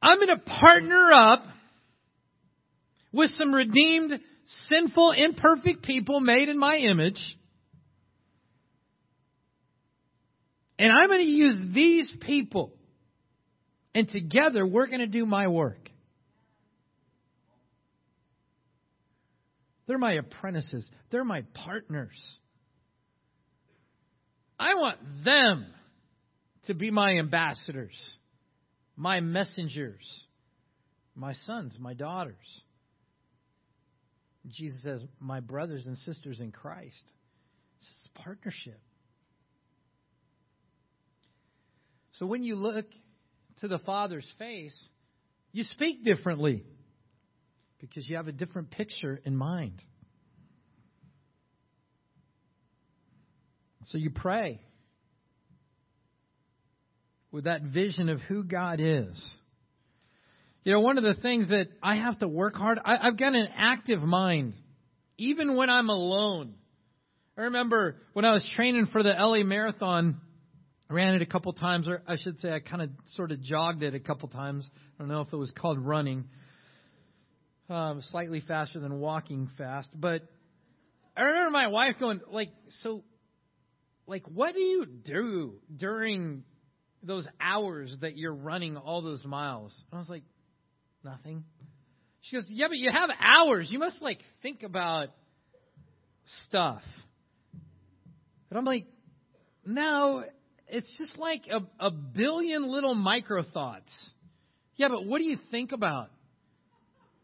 I'm 0.00 0.18
going 0.18 0.28
to 0.28 0.38
partner 0.38 1.10
up 1.12 1.44
with 3.12 3.30
some 3.30 3.54
redeemed, 3.54 4.18
sinful, 4.68 5.12
imperfect 5.12 5.82
people 5.82 6.20
made 6.20 6.48
in 6.48 6.58
my 6.58 6.76
image. 6.76 7.20
And 10.78 10.90
I'm 10.90 11.08
going 11.08 11.20
to 11.20 11.24
use 11.24 11.74
these 11.74 12.12
people. 12.22 12.72
And 13.94 14.08
together 14.08 14.66
we're 14.66 14.86
going 14.86 15.00
to 15.00 15.06
do 15.06 15.26
my 15.26 15.48
work. 15.48 15.90
They're 19.86 19.98
my 19.98 20.12
apprentices. 20.12 20.88
They're 21.10 21.24
my 21.24 21.42
partners. 21.54 22.18
I 24.58 24.74
want 24.74 24.98
them 25.24 25.66
to 26.64 26.74
be 26.74 26.90
my 26.90 27.18
ambassadors, 27.18 27.96
my 28.96 29.20
messengers, 29.20 30.04
my 31.16 31.32
sons, 31.32 31.76
my 31.80 31.94
daughters. 31.94 32.36
Jesus 34.48 34.82
says, 34.82 35.04
my 35.20 35.40
brothers 35.40 35.84
and 35.86 35.96
sisters 35.98 36.40
in 36.40 36.52
Christ. 36.52 37.04
This 37.80 37.88
is 37.88 38.08
partnership. 38.14 38.80
So 42.14 42.26
when 42.26 42.44
you 42.44 42.54
look 42.54 42.86
to 43.60 43.68
the 43.68 43.78
Father's 43.80 44.30
face, 44.38 44.78
you 45.52 45.64
speak 45.64 46.04
differently 46.04 46.64
because 47.82 48.08
you 48.08 48.16
have 48.16 48.28
a 48.28 48.32
different 48.32 48.70
picture 48.70 49.20
in 49.24 49.36
mind. 49.36 49.82
So 53.86 53.98
you 53.98 54.10
pray 54.10 54.60
with 57.32 57.44
that 57.44 57.62
vision 57.62 58.08
of 58.08 58.20
who 58.20 58.44
God 58.44 58.78
is. 58.80 59.30
You 60.62 60.74
know, 60.74 60.80
one 60.80 60.96
of 60.96 61.02
the 61.02 61.20
things 61.20 61.48
that 61.48 61.66
I 61.82 61.96
have 61.96 62.20
to 62.20 62.28
work 62.28 62.54
hard, 62.54 62.78
I, 62.84 63.06
have 63.06 63.18
got 63.18 63.34
an 63.34 63.48
active 63.56 64.00
mind, 64.00 64.54
even 65.18 65.56
when 65.56 65.68
I'm 65.68 65.88
alone. 65.88 66.54
I 67.36 67.42
remember 67.42 67.96
when 68.12 68.24
I 68.24 68.32
was 68.32 68.48
training 68.54 68.86
for 68.92 69.02
the 69.02 69.10
LA 69.10 69.42
Marathon, 69.42 70.20
I 70.88 70.94
ran 70.94 71.16
it 71.16 71.22
a 71.22 71.26
couple 71.26 71.52
times, 71.52 71.88
or 71.88 72.02
I 72.06 72.16
should 72.16 72.38
say 72.38 72.52
I 72.52 72.60
kind 72.60 72.82
of 72.82 72.90
sort 73.16 73.32
of 73.32 73.42
jogged 73.42 73.82
it 73.82 73.94
a 73.96 74.00
couple 74.00 74.28
times. 74.28 74.68
I 74.72 75.02
don't 75.02 75.08
know 75.08 75.22
if 75.22 75.32
it 75.32 75.36
was 75.36 75.50
called 75.50 75.80
running. 75.80 76.26
Um, 77.68 78.02
slightly 78.02 78.40
faster 78.40 78.80
than 78.80 79.00
walking 79.00 79.48
fast. 79.56 79.88
But 79.94 80.22
I 81.16 81.22
remember 81.22 81.50
my 81.50 81.68
wife 81.68 81.94
going, 81.98 82.20
like, 82.30 82.50
so, 82.82 83.02
like, 84.06 84.24
what 84.26 84.54
do 84.54 84.60
you 84.60 84.84
do 84.84 85.54
during 85.74 86.44
those 87.02 87.26
hours 87.40 87.96
that 88.00 88.16
you're 88.16 88.34
running 88.34 88.76
all 88.76 89.00
those 89.00 89.24
miles? 89.24 89.74
And 89.90 89.98
I 89.98 90.00
was 90.00 90.08
like, 90.10 90.24
nothing. 91.04 91.44
She 92.20 92.36
goes, 92.36 92.44
yeah, 92.48 92.68
but 92.68 92.76
you 92.76 92.90
have 92.92 93.10
hours. 93.20 93.68
You 93.70 93.78
must, 93.78 94.02
like, 94.02 94.18
think 94.42 94.62
about 94.64 95.08
stuff. 96.46 96.82
And 98.50 98.58
I'm 98.58 98.64
like, 98.64 98.86
no, 99.64 100.24
it's 100.68 100.92
just 100.98 101.16
like 101.16 101.46
a, 101.50 101.60
a 101.84 101.90
billion 101.90 102.70
little 102.70 102.94
micro 102.94 103.42
thoughts. 103.42 104.10
Yeah, 104.76 104.88
but 104.88 105.06
what 105.06 105.18
do 105.18 105.24
you 105.24 105.38
think 105.50 105.72
about? 105.72 106.10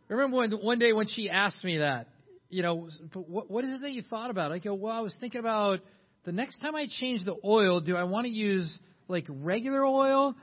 Remember 0.09 0.39
when, 0.39 0.51
one 0.53 0.79
day 0.79 0.93
when 0.93 1.07
she 1.07 1.29
asked 1.29 1.63
me 1.63 1.79
that, 1.79 2.09
you 2.49 2.63
know, 2.63 2.89
what, 3.15 3.51
what 3.51 3.65
is 3.65 3.75
it 3.75 3.83
that 3.83 3.93
you 3.93 4.03
thought 4.03 4.31
about? 4.31 4.53
I 4.53 4.59
go, 4.59 4.75
well, 4.75 4.93
I 4.93 5.01
was 5.01 5.15
thinking 5.21 5.41
about 5.41 5.81
the 6.25 6.33
next 6.33 6.59
time 6.59 6.75
I 6.75 6.87
change 6.99 7.25
the 7.25 7.37
oil, 7.45 7.81
do 7.81 7.97
I 7.97 8.05
want 8.05 8.25
to 8.25 8.31
use 8.31 8.79
like 9.07 9.27
regular 9.29 9.85
oil 9.85 10.35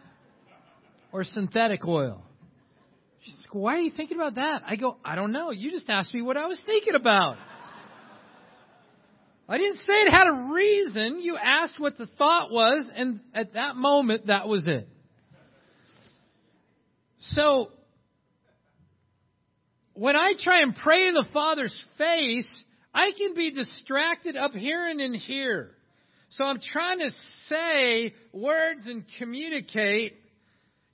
or 1.12 1.23
synthetic 1.23 1.86
oil? 1.86 2.23
She's 3.21 3.36
like, 3.39 3.56
why 3.56 3.75
are 3.75 3.80
you 3.80 3.91
thinking 3.95 4.17
about 4.17 4.36
that? 4.36 4.62
I 4.67 4.75
go, 4.75 4.97
I 5.04 5.15
don't 5.15 5.32
know. 5.32 5.49
You 5.49 5.71
just 5.71 5.89
asked 5.89 6.13
me 6.13 6.21
what 6.21 6.38
I 6.38 6.45
was 6.45 6.62
thinking 6.65 6.93
about. 6.93 7.38
I 9.47 9.58
didn't 9.58 9.78
say 9.78 9.93
it 9.93 10.12
had 10.12 10.28
a 10.28 10.54
reason. 10.54 11.21
You 11.21 11.38
asked 11.38 11.80
what 11.80 11.97
the 11.97 12.08
thought 12.17 12.51
was, 12.51 12.89
and 12.95 13.19
at 13.34 13.54
that 13.54 13.75
moment, 13.75 14.28
that 14.28 14.47
was 14.47 14.67
it. 14.67 14.88
So, 17.19 17.71
when 19.95 20.15
I 20.15 20.34
try 20.39 20.62
and 20.62 20.75
pray 20.75 21.08
in 21.08 21.13
the 21.13 21.25
Father's 21.34 21.84
face, 21.97 22.63
I 22.93 23.12
can 23.17 23.34
be 23.34 23.51
distracted 23.51 24.38
up 24.38 24.51
here 24.51 24.86
and 24.86 25.01
in 25.01 25.13
here. 25.13 25.71
So 26.29 26.43
I'm 26.43 26.60
trying 26.60 26.99
to 26.99 27.10
say 27.47 28.13
words 28.34 28.88
and 28.88 29.05
communicate, 29.17 30.15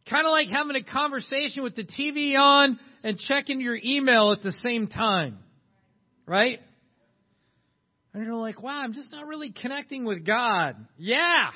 kind 0.09 0.25
of 0.25 0.31
like 0.31 0.49
having 0.49 0.75
a 0.75 0.83
conversation 0.83 1.63
with 1.63 1.75
the 1.75 1.83
TV 1.83 2.37
on 2.37 2.79
and 3.03 3.17
checking 3.17 3.59
your 3.59 3.77
email 3.83 4.31
at 4.31 4.43
the 4.43 4.51
same 4.51 4.87
time. 4.87 5.39
Right? 6.27 6.59
And 8.13 8.23
you're 8.23 8.35
like, 8.35 8.61
wow, 8.61 8.81
I'm 8.83 8.93
just 8.93 9.11
not 9.11 9.25
really 9.25 9.51
connecting 9.51 10.05
with 10.05 10.25
God. 10.25 10.75
Yeah. 10.97 11.49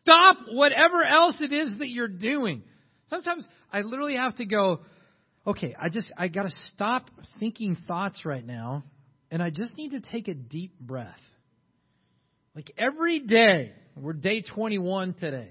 Stop 0.00 0.36
whatever 0.52 1.02
else 1.02 1.36
it 1.40 1.52
is 1.52 1.74
that 1.78 1.88
you're 1.88 2.06
doing. 2.06 2.62
Sometimes 3.10 3.48
I 3.72 3.80
literally 3.80 4.16
have 4.16 4.36
to 4.36 4.46
go, 4.46 4.80
okay, 5.46 5.74
I 5.80 5.88
just, 5.88 6.12
I 6.16 6.28
gotta 6.28 6.52
stop 6.74 7.10
thinking 7.40 7.76
thoughts 7.86 8.24
right 8.24 8.44
now, 8.44 8.84
and 9.30 9.42
I 9.42 9.50
just 9.50 9.76
need 9.76 9.90
to 9.90 10.00
take 10.00 10.28
a 10.28 10.34
deep 10.34 10.78
breath. 10.78 11.20
Like 12.54 12.70
every 12.78 13.20
day, 13.20 13.72
we're 13.96 14.12
day 14.12 14.42
21 14.42 15.14
today. 15.14 15.50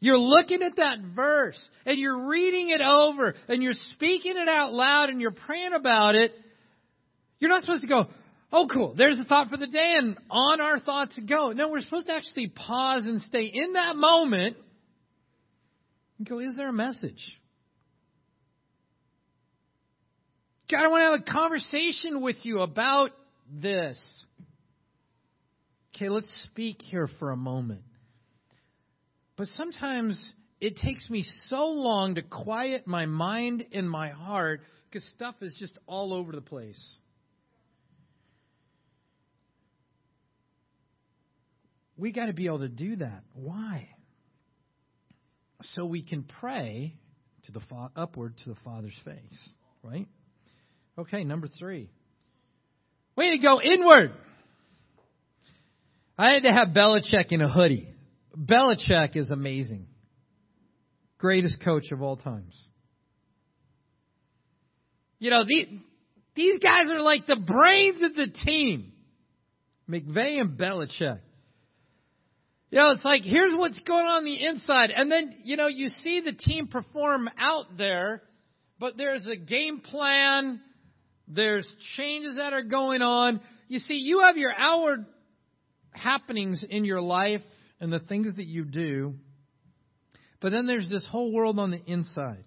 You're 0.00 0.18
looking 0.18 0.62
at 0.62 0.76
that 0.76 0.98
verse, 1.16 1.58
and 1.84 1.98
you're 1.98 2.28
reading 2.28 2.70
it 2.70 2.80
over, 2.80 3.34
and 3.48 3.62
you're 3.62 3.74
speaking 3.94 4.36
it 4.36 4.48
out 4.48 4.72
loud, 4.72 5.10
and 5.10 5.20
you're 5.20 5.32
praying 5.32 5.72
about 5.72 6.14
it, 6.14 6.32
you're 7.40 7.50
not 7.50 7.62
supposed 7.62 7.82
to 7.82 7.88
go, 7.88 8.06
oh, 8.52 8.68
cool, 8.72 8.94
there's 8.96 9.18
a 9.18 9.24
thought 9.24 9.48
for 9.48 9.56
the 9.56 9.66
day, 9.66 9.96
and 9.98 10.16
on 10.30 10.60
our 10.60 10.78
thoughts 10.78 11.18
go. 11.28 11.50
No, 11.52 11.68
we're 11.68 11.80
supposed 11.80 12.06
to 12.06 12.14
actually 12.14 12.48
pause 12.48 13.06
and 13.06 13.20
stay 13.22 13.50
in 13.52 13.72
that 13.72 13.96
moment 13.96 14.56
and 16.18 16.28
go, 16.28 16.38
is 16.38 16.54
there 16.56 16.68
a 16.68 16.72
message? 16.72 17.36
God, 20.70 20.84
I 20.84 20.88
want 20.88 21.00
to 21.02 21.10
have 21.10 21.20
a 21.20 21.40
conversation 21.40 22.20
with 22.20 22.36
you 22.42 22.60
about 22.60 23.10
this. 23.50 23.98
Okay, 25.94 26.10
let's 26.10 26.30
speak 26.52 26.82
here 26.82 27.08
for 27.18 27.30
a 27.30 27.36
moment. 27.36 27.82
But 29.36 29.46
sometimes 29.48 30.32
it 30.60 30.76
takes 30.76 31.08
me 31.08 31.24
so 31.46 31.68
long 31.68 32.16
to 32.16 32.22
quiet 32.22 32.86
my 32.86 33.06
mind 33.06 33.64
and 33.72 33.88
my 33.88 34.10
heart 34.10 34.60
because 34.90 35.08
stuff 35.10 35.36
is 35.40 35.54
just 35.58 35.78
all 35.86 36.12
over 36.12 36.32
the 36.32 36.40
place. 36.40 36.82
We 41.96 42.12
got 42.12 42.26
to 42.26 42.32
be 42.32 42.46
able 42.46 42.60
to 42.60 42.68
do 42.68 42.96
that. 42.96 43.22
Why? 43.34 43.88
So 45.62 45.86
we 45.86 46.02
can 46.02 46.24
pray 46.40 46.94
to 47.44 47.52
the 47.52 47.60
upward 47.96 48.36
to 48.44 48.50
the 48.50 48.56
Father's 48.64 48.98
face, 49.04 49.38
right? 49.82 50.06
Okay, 50.98 51.22
number 51.22 51.46
three. 51.46 51.90
Way 53.16 53.30
to 53.30 53.38
go 53.38 53.60
inward. 53.60 54.12
I 56.16 56.32
had 56.32 56.42
to 56.42 56.52
have 56.52 56.68
Belichick 56.68 57.30
in 57.30 57.40
a 57.40 57.48
hoodie. 57.48 57.88
Belichick 58.36 59.16
is 59.16 59.30
amazing. 59.30 59.86
Greatest 61.18 61.62
coach 61.62 61.92
of 61.92 62.02
all 62.02 62.16
times. 62.16 62.54
You 65.20 65.30
know, 65.30 65.44
the, 65.46 65.66
these 66.34 66.58
guys 66.58 66.90
are 66.90 67.00
like 67.00 67.26
the 67.26 67.36
brains 67.36 68.02
of 68.02 68.14
the 68.14 68.28
team. 68.44 68.92
McVay 69.88 70.40
and 70.40 70.58
Belichick. 70.58 71.20
You 72.70 72.78
know, 72.78 72.90
it's 72.90 73.04
like, 73.04 73.22
here's 73.22 73.54
what's 73.56 73.78
going 73.80 74.04
on, 74.04 74.18
on 74.18 74.24
the 74.24 74.44
inside. 74.44 74.90
And 74.90 75.10
then, 75.10 75.38
you 75.44 75.56
know, 75.56 75.68
you 75.68 75.88
see 75.88 76.20
the 76.20 76.32
team 76.32 76.66
perform 76.66 77.30
out 77.38 77.78
there, 77.78 78.22
but 78.78 78.96
there's 78.96 79.26
a 79.26 79.36
game 79.36 79.80
plan, 79.80 80.60
there's 81.28 81.70
changes 81.96 82.36
that 82.36 82.52
are 82.52 82.62
going 82.62 83.02
on. 83.02 83.40
You 83.68 83.78
see, 83.78 83.94
you 83.94 84.20
have 84.20 84.36
your 84.36 84.52
outward 84.56 85.04
happenings 85.92 86.64
in 86.68 86.84
your 86.84 87.00
life 87.00 87.42
and 87.80 87.92
the 87.92 87.98
things 87.98 88.34
that 88.36 88.46
you 88.46 88.64
do, 88.64 89.14
but 90.40 90.52
then 90.52 90.66
there's 90.66 90.88
this 90.88 91.06
whole 91.10 91.32
world 91.32 91.58
on 91.58 91.70
the 91.70 91.82
inside. 91.86 92.44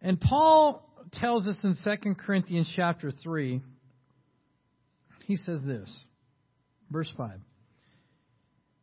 And 0.00 0.20
Paul 0.20 0.88
tells 1.12 1.46
us 1.46 1.58
in 1.62 1.76
2 1.84 2.14
Corinthians 2.14 2.70
chapter 2.74 3.10
3, 3.10 3.60
he 5.26 5.36
says 5.36 5.60
this, 5.64 5.90
verse 6.90 7.10
5. 7.16 7.38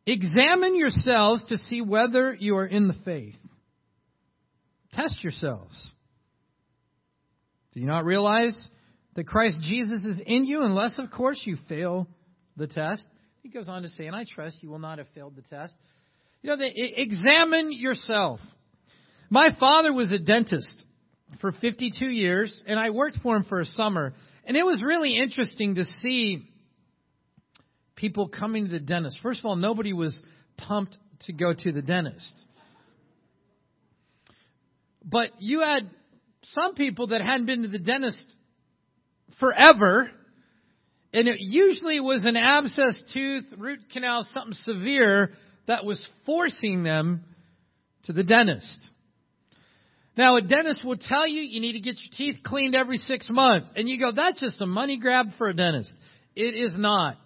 Examine 0.06 0.76
yourselves 0.76 1.44
to 1.48 1.56
see 1.56 1.82
whether 1.82 2.34
you 2.34 2.56
are 2.56 2.66
in 2.66 2.88
the 2.88 2.96
faith. 3.04 3.36
Test 4.92 5.22
yourselves. 5.22 5.74
Do 7.72 7.80
you 7.80 7.86
not 7.86 8.04
realize 8.04 8.68
that 9.14 9.26
Christ 9.26 9.58
Jesus 9.60 10.04
is 10.04 10.20
in 10.24 10.44
you 10.44 10.62
unless, 10.62 10.98
of 10.98 11.10
course, 11.10 11.40
you 11.44 11.56
fail 11.68 12.08
the 12.56 12.66
test? 12.66 13.06
He 13.42 13.48
goes 13.48 13.68
on 13.68 13.82
to 13.82 13.88
say, 13.88 14.06
and 14.06 14.16
I 14.16 14.24
trust 14.32 14.62
you 14.62 14.70
will 14.70 14.78
not 14.78 14.98
have 14.98 15.06
failed 15.14 15.36
the 15.36 15.42
test. 15.42 15.74
You 16.42 16.50
know, 16.50 16.56
they, 16.56 16.72
examine 16.74 17.72
yourself. 17.72 18.40
My 19.28 19.50
father 19.58 19.92
was 19.92 20.10
a 20.12 20.18
dentist 20.18 20.84
for 21.40 21.52
52 21.52 22.06
years, 22.06 22.62
and 22.66 22.78
I 22.78 22.90
worked 22.90 23.18
for 23.22 23.36
him 23.36 23.44
for 23.44 23.60
a 23.60 23.66
summer. 23.66 24.14
And 24.44 24.56
it 24.56 24.64
was 24.64 24.82
really 24.82 25.16
interesting 25.16 25.76
to 25.76 25.84
see 25.84 26.48
people 27.94 28.28
coming 28.28 28.64
to 28.66 28.70
the 28.70 28.80
dentist. 28.80 29.18
First 29.22 29.40
of 29.40 29.44
all, 29.44 29.56
nobody 29.56 29.92
was 29.92 30.20
pumped 30.56 30.96
to 31.26 31.32
go 31.32 31.52
to 31.52 31.72
the 31.72 31.82
dentist. 31.82 32.34
But 35.04 35.30
you 35.38 35.60
had 35.60 35.90
some 36.42 36.74
people 36.74 37.08
that 37.08 37.20
hadn't 37.20 37.46
been 37.46 37.62
to 37.62 37.68
the 37.68 37.78
dentist 37.78 38.24
forever, 39.38 40.10
and 41.12 41.28
it 41.28 41.40
usually 41.40 42.00
was 42.00 42.24
an 42.24 42.36
abscess 42.36 43.02
tooth, 43.12 43.44
root 43.56 43.80
canal, 43.92 44.26
something 44.32 44.54
severe 44.54 45.32
that 45.66 45.84
was 45.84 46.06
forcing 46.26 46.82
them 46.82 47.24
to 48.04 48.12
the 48.12 48.24
dentist. 48.24 48.78
Now, 50.16 50.36
a 50.36 50.42
dentist 50.42 50.84
will 50.84 50.98
tell 50.98 51.26
you 51.26 51.40
you 51.40 51.60
need 51.60 51.72
to 51.72 51.80
get 51.80 51.96
your 52.00 52.12
teeth 52.16 52.42
cleaned 52.44 52.74
every 52.74 52.98
six 52.98 53.30
months. 53.30 53.70
And 53.76 53.88
you 53.88 53.98
go, 53.98 54.12
that's 54.12 54.40
just 54.40 54.60
a 54.60 54.66
money 54.66 54.98
grab 54.98 55.28
for 55.38 55.48
a 55.48 55.54
dentist. 55.54 55.92
It 56.34 56.54
is 56.54 56.74
not. 56.76 57.16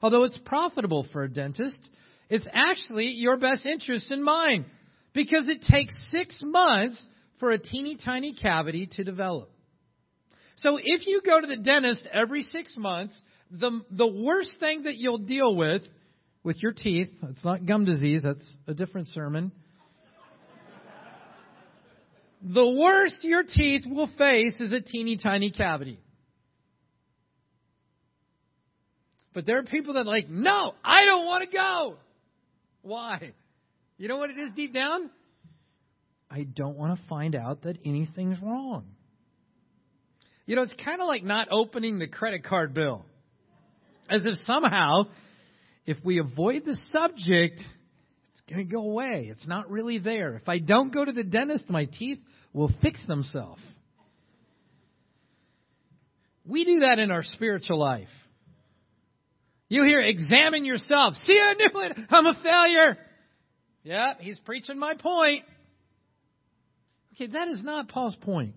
Although 0.00 0.24
it's 0.24 0.38
profitable 0.44 1.06
for 1.12 1.24
a 1.24 1.28
dentist, 1.28 1.80
it's 2.28 2.48
actually 2.52 3.08
your 3.08 3.36
best 3.36 3.66
interest 3.66 4.10
in 4.10 4.22
mind. 4.22 4.66
Because 5.12 5.48
it 5.48 5.62
takes 5.62 5.94
six 6.10 6.40
months 6.42 7.04
for 7.40 7.50
a 7.50 7.58
teeny 7.58 7.96
tiny 7.96 8.34
cavity 8.34 8.88
to 8.92 9.04
develop. 9.04 9.50
So 10.56 10.78
if 10.82 11.06
you 11.06 11.20
go 11.24 11.40
to 11.40 11.46
the 11.46 11.56
dentist 11.56 12.06
every 12.12 12.42
six 12.42 12.76
months, 12.76 13.20
the, 13.50 13.80
the 13.90 14.06
worst 14.06 14.58
thing 14.60 14.84
that 14.84 14.96
you'll 14.96 15.18
deal 15.18 15.54
with 15.54 15.82
with 16.42 16.62
your 16.62 16.72
teeth, 16.72 17.08
it's 17.30 17.44
not 17.44 17.66
gum 17.66 17.84
disease, 17.84 18.22
that's 18.22 18.44
a 18.66 18.74
different 18.74 19.08
sermon. 19.08 19.50
the 22.42 22.78
worst 22.78 23.18
your 23.22 23.42
teeth 23.42 23.84
will 23.86 24.10
face 24.18 24.60
is 24.60 24.72
a 24.72 24.80
teeny 24.80 25.16
tiny 25.16 25.50
cavity. 25.50 25.98
But 29.32 29.46
there 29.46 29.58
are 29.58 29.64
people 29.64 29.94
that 29.94 30.00
are 30.00 30.04
like, 30.04 30.28
no, 30.28 30.74
I 30.84 31.04
don't 31.04 31.26
want 31.26 31.50
to 31.50 31.56
go. 31.56 31.96
Why? 32.82 33.32
You 33.98 34.08
know 34.08 34.16
what 34.16 34.30
it 34.30 34.38
is 34.38 34.52
deep 34.52 34.72
down? 34.72 35.10
I 36.34 36.42
don't 36.42 36.76
want 36.76 36.98
to 36.98 37.06
find 37.06 37.36
out 37.36 37.62
that 37.62 37.78
anything's 37.84 38.42
wrong. 38.42 38.86
You 40.46 40.56
know, 40.56 40.62
it's 40.62 40.74
kind 40.84 41.00
of 41.00 41.06
like 41.06 41.22
not 41.22 41.46
opening 41.52 42.00
the 42.00 42.08
credit 42.08 42.42
card 42.42 42.74
bill. 42.74 43.06
As 44.10 44.26
if 44.26 44.34
somehow, 44.38 45.04
if 45.86 45.96
we 46.04 46.18
avoid 46.18 46.64
the 46.64 46.76
subject, 46.90 47.60
it's 47.60 48.42
going 48.52 48.66
to 48.66 48.72
go 48.72 48.80
away. 48.80 49.28
It's 49.30 49.46
not 49.46 49.70
really 49.70 49.98
there. 49.98 50.34
If 50.34 50.48
I 50.48 50.58
don't 50.58 50.92
go 50.92 51.04
to 51.04 51.12
the 51.12 51.22
dentist, 51.22 51.70
my 51.70 51.84
teeth 51.84 52.18
will 52.52 52.70
fix 52.82 53.06
themselves. 53.06 53.62
We 56.44 56.64
do 56.64 56.80
that 56.80 56.98
in 56.98 57.12
our 57.12 57.22
spiritual 57.22 57.78
life. 57.78 58.08
You 59.68 59.84
hear, 59.84 60.00
examine 60.00 60.64
yourself. 60.64 61.14
See, 61.26 61.40
I 61.40 61.54
knew 61.54 61.80
it. 61.80 61.96
I'm 62.10 62.26
a 62.26 62.34
failure. 62.42 62.98
Yeah, 63.84 64.14
he's 64.18 64.38
preaching 64.40 64.80
my 64.80 64.94
point. 64.94 65.44
Okay, 67.14 67.28
that 67.28 67.48
is 67.48 67.60
not 67.62 67.88
Paul's 67.88 68.16
point. 68.16 68.54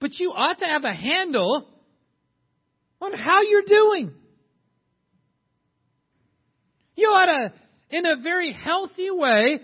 But 0.00 0.10
you 0.18 0.32
ought 0.32 0.58
to 0.58 0.66
have 0.66 0.84
a 0.84 0.92
handle 0.92 1.68
on 3.00 3.12
how 3.12 3.42
you're 3.42 3.62
doing. 3.66 4.12
You 6.96 7.08
ought 7.08 7.26
to, 7.26 7.96
in 7.96 8.06
a 8.06 8.20
very 8.22 8.52
healthy 8.52 9.10
way, 9.10 9.60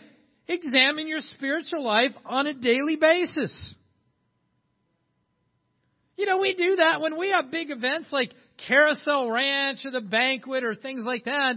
examine 0.47 1.09
your 1.09 1.21
spiritual 1.33 1.83
life 1.83 2.13
on 2.25 2.47
a 2.47 2.55
daily 2.55 2.97
basis. 2.97 3.75
You 6.17 6.27
know, 6.27 6.39
we 6.39 6.55
do 6.55 6.77
that 6.77 7.01
when 7.01 7.19
we 7.19 7.31
have 7.31 7.51
big 7.51 7.71
events 7.71 8.09
like 8.13 8.33
Carousel 8.69 9.31
Ranch 9.31 9.79
or 9.85 9.91
the 9.91 10.01
banquet 10.01 10.63
or 10.63 10.75
things 10.75 11.05
like 11.05 11.25
that. 11.25 11.57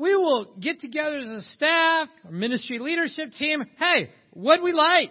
We 0.00 0.16
will 0.16 0.54
get 0.58 0.80
together 0.80 1.18
as 1.18 1.28
a 1.28 1.42
staff, 1.50 2.08
a 2.26 2.32
ministry 2.32 2.78
leadership 2.78 3.32
team. 3.32 3.66
Hey, 3.76 4.08
what 4.30 4.56
do 4.56 4.62
we 4.62 4.72
like? 4.72 5.10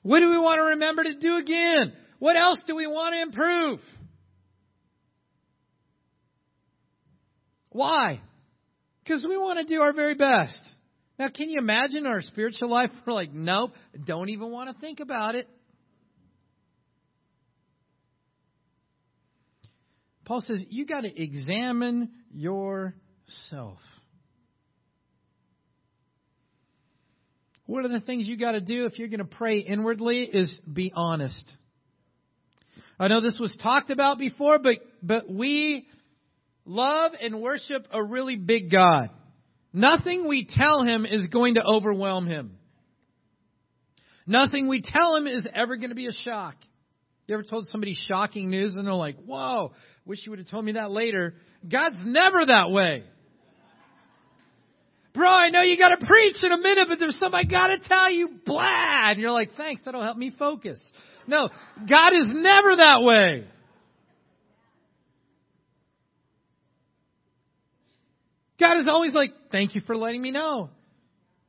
What 0.00 0.20
do 0.20 0.30
we 0.30 0.38
want 0.38 0.56
to 0.56 0.62
remember 0.62 1.02
to 1.02 1.18
do 1.18 1.36
again? 1.36 1.92
What 2.18 2.34
else 2.34 2.62
do 2.66 2.74
we 2.74 2.86
want 2.86 3.12
to 3.12 3.20
improve? 3.20 3.80
Why? 7.68 8.22
Because 9.04 9.26
we 9.28 9.36
want 9.36 9.58
to 9.58 9.64
do 9.66 9.82
our 9.82 9.92
very 9.92 10.14
best. 10.14 10.58
Now, 11.18 11.28
can 11.28 11.50
you 11.50 11.58
imagine 11.58 12.06
our 12.06 12.22
spiritual 12.22 12.70
life? 12.70 12.88
We're 13.06 13.12
like, 13.12 13.34
nope, 13.34 13.72
don't 14.06 14.30
even 14.30 14.50
want 14.50 14.74
to 14.74 14.80
think 14.80 15.00
about 15.00 15.34
it. 15.34 15.46
Paul 20.24 20.40
says, 20.40 20.64
you 20.70 20.86
got 20.86 21.02
to 21.02 21.22
examine 21.22 22.08
yourself. 23.26 23.78
One 27.66 27.84
of 27.84 27.90
the 27.90 28.00
things 28.00 28.28
you 28.28 28.36
got 28.36 28.52
to 28.52 28.60
do 28.60 28.86
if 28.86 28.98
you're 28.98 29.08
going 29.08 29.18
to 29.18 29.24
pray 29.24 29.58
inwardly 29.58 30.24
is 30.24 30.58
be 30.70 30.92
honest. 30.94 31.52
I 32.98 33.08
know 33.08 33.20
this 33.20 33.38
was 33.40 33.56
talked 33.62 33.90
about 33.90 34.18
before, 34.18 34.58
but, 34.58 34.76
but 35.02 35.30
we 35.30 35.86
love 36.64 37.12
and 37.20 37.40
worship 37.40 37.86
a 37.90 38.02
really 38.02 38.36
big 38.36 38.70
God. 38.70 39.10
Nothing 39.72 40.28
we 40.28 40.46
tell 40.48 40.82
him 40.82 41.06
is 41.06 41.28
going 41.28 41.54
to 41.54 41.64
overwhelm 41.64 42.26
him. 42.26 42.58
Nothing 44.26 44.68
we 44.68 44.82
tell 44.82 45.16
him 45.16 45.26
is 45.26 45.46
ever 45.52 45.76
going 45.76 45.88
to 45.88 45.96
be 45.96 46.06
a 46.06 46.12
shock. 46.12 46.54
You 47.26 47.34
ever 47.34 47.44
told 47.44 47.68
somebody 47.68 47.96
shocking 48.08 48.50
news 48.50 48.74
and 48.74 48.86
they're 48.86 48.94
like, 48.94 49.16
whoa, 49.16 49.72
wish 50.04 50.18
you 50.24 50.30
would 50.30 50.38
have 50.38 50.48
told 50.48 50.64
me 50.64 50.72
that 50.72 50.90
later. 50.90 51.34
God's 51.66 51.96
never 52.04 52.44
that 52.46 52.70
way. 52.70 53.04
Bro, 55.14 55.28
I 55.28 55.50
know 55.50 55.62
you 55.62 55.76
gotta 55.76 56.04
preach 56.04 56.36
in 56.42 56.52
a 56.52 56.58
minute, 56.58 56.88
but 56.88 56.98
there's 56.98 57.18
something 57.18 57.38
I 57.38 57.44
gotta 57.44 57.78
tell 57.78 58.10
you, 58.10 58.30
blah! 58.46 59.10
And 59.10 59.20
you're 59.20 59.30
like, 59.30 59.50
thanks, 59.56 59.84
that'll 59.84 60.02
help 60.02 60.16
me 60.16 60.32
focus. 60.38 60.80
No, 61.26 61.50
God 61.88 62.12
is 62.14 62.26
never 62.28 62.76
that 62.76 63.02
way. 63.02 63.46
God 68.58 68.78
is 68.78 68.88
always 68.88 69.12
like, 69.12 69.32
thank 69.50 69.74
you 69.74 69.80
for 69.82 69.96
letting 69.96 70.22
me 70.22 70.30
know. 70.30 70.70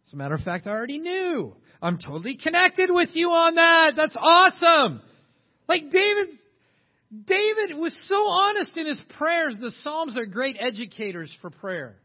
As 0.08 0.14
a 0.14 0.16
matter 0.16 0.36
of 0.36 0.42
fact, 0.42 0.68
I 0.68 0.72
already 0.72 1.00
knew. 1.00 1.56
I'm 1.82 1.98
totally 1.98 2.38
connected 2.42 2.90
with 2.92 3.10
you 3.14 3.30
on 3.30 3.56
that. 3.56 3.94
That's 3.96 4.16
awesome. 4.20 5.02
Like 5.68 5.84
David, 5.92 6.30
David 7.26 7.78
was 7.78 7.96
so 8.08 8.16
honest 8.16 8.76
in 8.76 8.88
his 8.88 9.00
prayers. 9.18 9.58
The 9.60 9.72
Psalms 9.82 10.18
are 10.18 10.26
great 10.26 10.58
educators 10.60 11.36
for 11.42 11.50
prayer. 11.50 11.96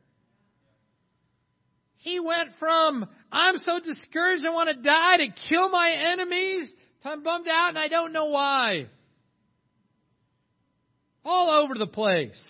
He 1.98 2.20
went 2.20 2.50
from, 2.58 3.06
I'm 3.30 3.58
so 3.58 3.80
discouraged 3.80 4.44
I 4.44 4.54
want 4.54 4.70
to 4.70 4.82
die 4.82 5.16
to 5.18 5.26
kill 5.48 5.68
my 5.68 5.92
enemies 6.12 6.72
to 7.02 7.10
I'm 7.10 7.22
bummed 7.22 7.48
out 7.48 7.70
and 7.70 7.78
I 7.78 7.88
don't 7.88 8.12
know 8.12 8.26
why. 8.26 8.86
All 11.24 11.62
over 11.62 11.74
the 11.76 11.86
place. 11.86 12.42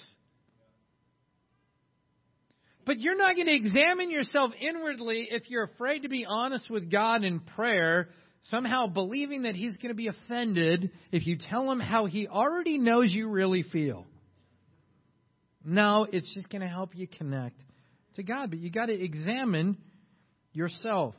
But 2.85 2.99
you're 2.99 3.17
not 3.17 3.35
going 3.35 3.49
to 3.49 3.55
examine 3.55 4.11
yourself 4.11 4.53
inwardly 4.59 5.29
if 5.31 5.51
you're 5.51 5.65
afraid 5.65 6.03
to 6.03 6.09
be 6.09 6.25
honest 6.27 6.71
with 6.71 6.91
God 6.91 7.23
in 7.23 7.41
prayer, 7.41 8.09
somehow 8.45 8.87
believing 8.87 9.43
that 9.43 9.55
He's 9.55 9.77
going 9.77 9.91
to 9.91 9.95
be 9.95 10.09
offended 10.09 10.91
if 11.13 11.27
you 11.27 11.37
tell 11.51 11.71
Him 11.71 11.81
how 11.81 12.07
He 12.07 12.29
already 12.29 12.79
knows 12.79 13.13
you 13.13 13.29
really 13.29 13.63
feel. 13.63 14.07
No, 15.65 16.07
it's 16.11 16.33
just 16.35 16.49
going 16.49 16.63
to 16.63 16.69
help 16.69 16.97
you 16.97 17.07
connect 17.07 17.61
to 18.19 18.23
God, 18.23 18.51
but 18.51 18.59
you 18.59 18.71
got 18.71 18.87
to 18.87 18.93
examen 18.93 19.79
yourself. 20.53 21.15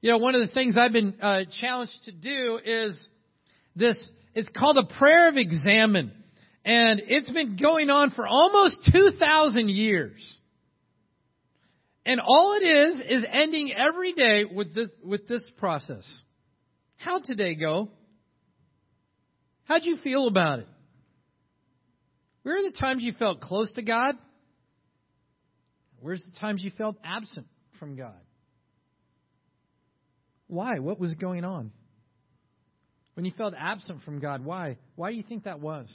You 0.00 0.12
know, 0.12 0.18
one 0.18 0.34
of 0.34 0.40
the 0.40 0.54
things 0.54 0.76
I've 0.78 0.92
been 0.92 1.14
uh, 1.20 1.42
challenged 1.60 2.04
to 2.04 2.12
do 2.12 2.58
is 2.64 3.08
this. 3.76 4.10
It's 4.34 4.48
called 4.56 4.78
a 4.78 4.94
prayer 4.98 5.28
of 5.28 5.36
examine. 5.36 6.12
And 6.64 7.00
it's 7.06 7.30
been 7.30 7.56
going 7.60 7.88
on 7.90 8.10
for 8.10 8.26
almost 8.26 8.90
2,000 8.92 9.68
years. 9.70 10.36
And 12.04 12.20
all 12.20 12.58
it 12.60 12.64
is, 12.64 13.00
is 13.08 13.26
ending 13.30 13.72
every 13.72 14.12
day 14.12 14.44
with 14.44 14.74
this, 14.74 14.90
with 15.04 15.26
this 15.26 15.50
process. 15.58 16.04
How'd 16.96 17.24
today 17.24 17.54
go? 17.54 17.88
How'd 19.64 19.84
you 19.84 19.96
feel 19.98 20.28
about 20.28 20.60
it? 20.60 20.68
Where 22.42 22.56
are 22.56 22.70
the 22.70 22.76
times 22.78 23.02
you 23.02 23.12
felt 23.12 23.40
close 23.40 23.72
to 23.72 23.82
God? 23.82 24.14
Where's 26.00 26.22
the 26.22 26.38
times 26.38 26.62
you 26.62 26.70
felt 26.76 26.96
absent 27.04 27.46
from 27.78 27.96
God? 27.96 28.20
Why? 30.46 30.78
What 30.78 30.98
was 30.98 31.14
going 31.14 31.44
on? 31.44 31.72
When 33.14 33.24
you 33.24 33.32
felt 33.36 33.54
absent 33.58 34.02
from 34.04 34.20
God, 34.20 34.44
why? 34.44 34.78
Why 34.94 35.10
do 35.10 35.16
you 35.16 35.24
think 35.28 35.44
that 35.44 35.60
was? 35.60 35.88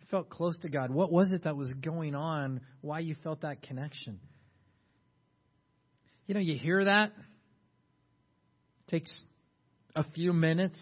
You 0.00 0.06
felt 0.10 0.28
close 0.28 0.58
to 0.60 0.68
God. 0.68 0.90
What 0.90 1.12
was 1.12 1.32
it 1.32 1.44
that 1.44 1.56
was 1.56 1.72
going 1.74 2.14
on? 2.14 2.60
Why 2.80 2.98
you 2.98 3.14
felt 3.22 3.42
that 3.42 3.62
connection? 3.62 4.18
You 6.26 6.34
know, 6.34 6.40
you 6.40 6.58
hear 6.58 6.84
that. 6.84 7.12
It 8.86 8.90
takes 8.90 9.22
a 9.94 10.04
few 10.10 10.32
minutes. 10.32 10.78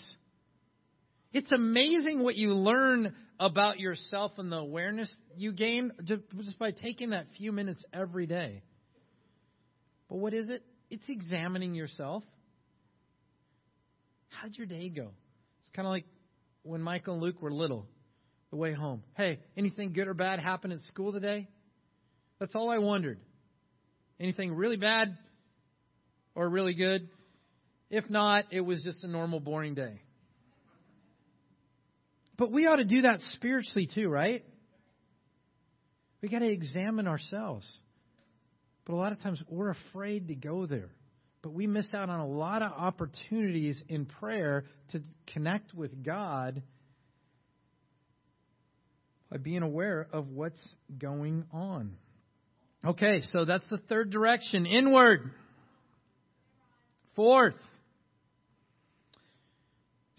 It's 1.33 1.53
amazing 1.53 2.23
what 2.23 2.37
you 2.37 2.53
learn 2.53 3.15
about 3.39 3.79
yourself 3.79 4.33
and 4.39 4.51
the 4.51 4.57
awareness 4.57 5.15
you 5.37 5.53
gain 5.53 5.93
just 6.05 6.59
by 6.59 6.73
taking 6.73 7.11
that 7.11 7.27
few 7.39 7.53
minutes 7.53 7.85
every 7.93 8.27
day. 8.27 8.63
But 10.09 10.19
what 10.19 10.35
is 10.35 10.51
it? 10.51 10.63
It's 10.91 11.09
examining 11.09 11.75
yourself. 11.75 12.25
How'd 14.29 14.57
your 14.57 14.67
day 14.67 14.89
go? 14.89 15.11
It's 15.61 15.71
kind 15.75 15.87
of 15.87 15.91
like 15.91 16.05
when 16.63 16.83
Michael 16.83 17.15
and 17.15 17.23
Luke 17.23 17.41
were 17.41 17.53
little, 17.53 17.87
the 18.51 18.57
way 18.57 18.73
home. 18.73 19.03
Hey, 19.17 19.39
anything 19.57 19.93
good 19.93 20.09
or 20.09 20.15
bad 20.15 20.41
happen 20.41 20.73
at 20.73 20.81
school 20.81 21.13
today? 21.13 21.49
That's 22.41 22.55
all 22.57 22.71
I 22.71 22.79
wondered. 22.79 23.19
Anything 24.19 24.53
really 24.53 24.77
bad 24.77 25.17
or 26.35 26.49
really 26.49 26.75
good? 26.75 27.09
If 27.89 28.11
not, 28.11 28.47
it 28.51 28.61
was 28.61 28.83
just 28.83 29.05
a 29.05 29.09
normal, 29.09 29.41
boring 29.41 29.75
day. 29.75 30.01
But 32.41 32.53
we 32.53 32.67
ought 32.67 32.77
to 32.77 32.87
do 32.87 33.03
that 33.03 33.21
spiritually 33.33 33.87
too, 33.95 34.09
right? 34.09 34.43
We 36.23 36.31
got 36.31 36.39
to 36.39 36.51
examine 36.51 37.07
ourselves. 37.07 37.71
But 38.87 38.95
a 38.95 38.97
lot 38.97 39.13
of 39.13 39.21
times 39.21 39.43
we're 39.51 39.69
afraid 39.69 40.29
to 40.29 40.35
go 40.35 40.65
there. 40.65 40.89
But 41.43 41.53
we 41.53 41.67
miss 41.67 41.93
out 41.93 42.09
on 42.09 42.19
a 42.19 42.27
lot 42.27 42.63
of 42.63 42.73
opportunities 42.73 43.83
in 43.91 44.07
prayer 44.07 44.65
to 44.93 45.03
connect 45.35 45.75
with 45.75 46.03
God 46.03 46.63
by 49.31 49.37
being 49.37 49.61
aware 49.61 50.09
of 50.11 50.29
what's 50.29 50.67
going 50.99 51.45
on. 51.53 51.93
Okay, 52.87 53.21
so 53.33 53.45
that's 53.45 53.69
the 53.69 53.77
third 53.77 54.09
direction 54.09 54.65
inward. 54.65 55.31
Fourth. 57.17 57.59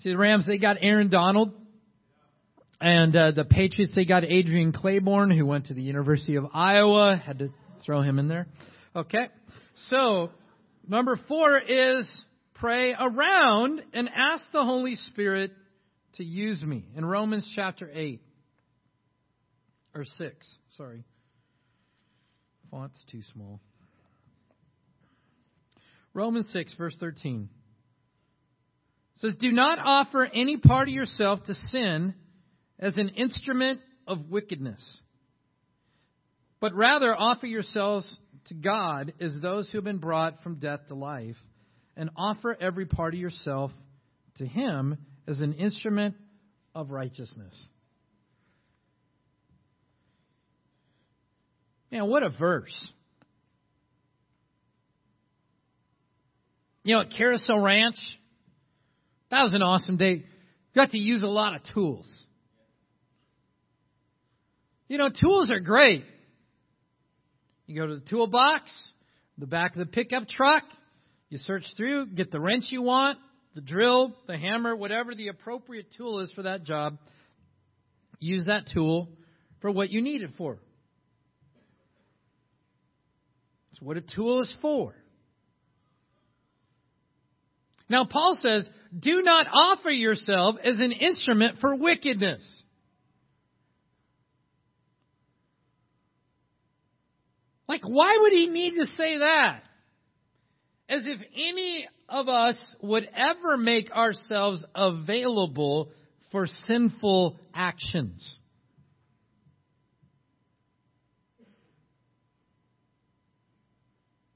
See, 0.04 0.10
the 0.10 0.18
Rams, 0.20 0.46
they 0.46 0.60
got 0.60 0.78
Aaron 0.82 1.10
Donald. 1.10 1.54
And 2.82 3.16
uh, 3.16 3.32
the 3.32 3.46
Patriots, 3.46 3.94
they 3.96 4.06
got 4.06 4.24
Adrian 4.24 4.74
Clayborn, 4.74 5.36
who 5.36 5.46
went 5.46 5.68
to 5.68 5.76
the 5.76 5.84
University 5.84 6.36
of 6.36 6.48
Iowa. 6.52 7.16
Had 7.16 7.40
to 7.40 7.50
throw 7.86 8.02
him 8.02 8.18
in 8.18 8.28
there. 8.28 8.48
Okay. 8.96 9.30
So, 9.90 10.32
number 10.88 11.20
four 11.28 11.60
is 11.60 12.10
pray 12.56 12.96
around 13.00 13.84
and 13.94 14.10
ask 14.10 14.44
the 14.52 14.64
Holy 14.64 14.96
Spirit 14.96 15.52
to 16.16 16.24
use 16.24 16.64
me. 16.64 16.86
In 16.96 17.06
Romans 17.06 17.52
chapter 17.56 17.88
8, 17.94 18.20
or 19.94 20.04
6, 20.04 20.58
sorry. 20.76 21.04
Font's 22.72 23.00
too 23.12 23.22
small. 23.34 23.60
Romans 26.14 26.50
6, 26.52 26.74
verse 26.76 26.96
13 27.00 27.48
says, 29.18 29.36
Do 29.40 29.52
not 29.52 29.78
offer 29.80 30.26
any 30.26 30.58
part 30.58 30.88
of 30.88 30.94
yourself 30.94 31.44
to 31.44 31.54
sin 31.54 32.16
as 32.82 32.98
an 32.98 33.10
instrument 33.10 33.80
of 34.08 34.30
wickedness, 34.30 34.82
but 36.60 36.74
rather 36.74 37.16
offer 37.16 37.46
yourselves 37.46 38.18
to 38.48 38.56
God 38.56 39.14
as 39.22 39.34
those 39.40 39.70
who 39.70 39.78
have 39.78 39.86
been 39.86 40.00
brought 40.00 40.42
from 40.42 40.56
death 40.56 40.82
to 40.88 40.96
life, 40.96 41.38
and 41.96 42.10
offer 42.16 42.58
every 42.60 42.86
part 42.86 43.14
of 43.14 43.20
yourself 43.20 43.72
to 44.38 44.46
Him 44.46 44.98
as 45.28 45.40
an 45.40 45.54
instrument 45.54 46.16
of 46.74 46.90
righteousness. 46.90 47.54
Man, 51.92 52.08
what 52.08 52.24
a 52.24 52.30
verse. 52.30 52.90
You 56.84 56.96
know, 56.96 57.02
at 57.02 57.14
Carousel 57.16 57.60
Ranch, 57.60 57.98
that 59.30 59.44
was 59.44 59.54
an 59.54 59.62
awesome 59.62 59.98
day. 59.98 60.26
Got 60.74 60.92
to 60.92 60.98
use 60.98 61.22
a 61.22 61.28
lot 61.28 61.56
of 61.56 61.62
tools. 61.74 62.10
You 64.92 64.98
know, 64.98 65.08
tools 65.08 65.50
are 65.50 65.62
great. 65.62 66.04
You 67.66 67.80
go 67.80 67.88
to 67.88 67.96
the 67.96 68.10
toolbox, 68.10 68.64
the 69.38 69.48
back 69.48 69.72
of 69.72 69.80
the 69.80 69.86
pickup 69.86 70.28
truck, 70.28 70.64
you 71.30 71.38
search 71.38 71.64
through, 71.78 72.08
get 72.08 72.30
the 72.30 72.42
wrench 72.42 72.66
you 72.72 72.82
want, 72.82 73.18
the 73.56 73.62
drill, 73.62 74.14
the 74.28 74.38
hammer, 74.38 74.76
whatever 74.76 75.16
the 75.16 75.30
appropriate 75.30 75.86
tool 75.96 76.20
is 76.20 76.30
for 76.34 76.42
that 76.42 76.66
job. 76.66 76.98
Use 78.20 78.48
that 78.48 78.66
tool 78.74 79.08
for 79.62 79.72
what 79.72 79.92
you 79.92 80.02
need 80.02 80.24
it 80.24 80.32
for. 80.38 80.60
That's 83.72 83.82
what 83.82 83.96
a 83.96 84.02
tool 84.02 84.42
is 84.42 84.54
for. 84.62 84.94
Now, 87.88 88.04
Paul 88.04 88.38
says, 88.42 88.70
do 89.00 89.22
not 89.22 89.48
offer 89.54 89.90
yourself 89.90 90.56
as 90.62 90.76
an 90.80 90.92
instrument 90.92 91.60
for 91.62 91.78
wickedness. 91.78 92.44
Like, 97.72 97.88
why 97.88 98.18
would 98.20 98.34
he 98.34 98.48
need 98.48 98.72
to 98.72 98.86
say 98.86 99.20
that? 99.20 99.62
As 100.90 101.06
if 101.08 101.22
any 101.34 101.88
of 102.10 102.28
us 102.28 102.76
would 102.82 103.08
ever 103.16 103.56
make 103.56 103.90
ourselves 103.92 104.62
available 104.76 105.90
for 106.34 106.48
sinful 106.48 107.40
actions. 107.56 108.40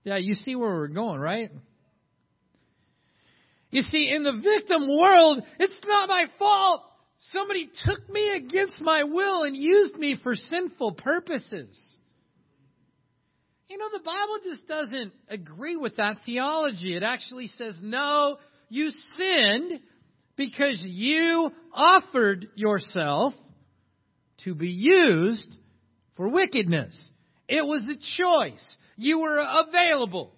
Yeah, 0.05 0.15
you 0.15 0.35
see 0.35 0.55
where 0.55 0.73
we're 0.73 0.87
going, 0.87 1.19
right? 1.19 1.51
You 3.69 3.81
see, 3.81 4.11
in 4.15 4.23
the 4.23 4.31
victim 4.41 4.87
world, 4.87 5.43
it's 5.59 5.77
not 5.85 6.07
my 6.07 6.27
fault. 6.39 6.83
Somebody 7.33 7.69
took 7.85 8.09
me 8.09 8.29
against 8.29 8.79
my 8.79 9.03
will 9.03 9.43
and 9.43 9.57
used 9.57 9.97
me 9.97 10.17
for 10.23 10.35
sinful 10.35 10.93
purposes. 10.93 11.77
You 13.67 13.77
know, 13.77 13.89
the 13.91 14.03
Bible 14.03 14.37
just 14.43 14.67
doesn't 14.67 15.13
agree 15.27 15.75
with 15.75 15.97
that 15.97 16.17
theology. 16.25 16.95
It 16.95 17.03
actually 17.03 17.47
says, 17.47 17.75
no, 17.81 18.37
you 18.69 18.91
sinned 19.15 19.81
because 20.35 20.77
you 20.81 21.51
offered 21.73 22.47
yourself 22.55 23.33
to 24.43 24.53
be 24.53 24.69
used 24.69 25.55
for 26.15 26.29
wickedness. 26.29 26.95
It 27.47 27.65
was 27.65 27.87
a 27.87 28.21
choice. 28.21 28.77
You 28.97 29.19
were 29.19 29.39
available. 29.39 30.33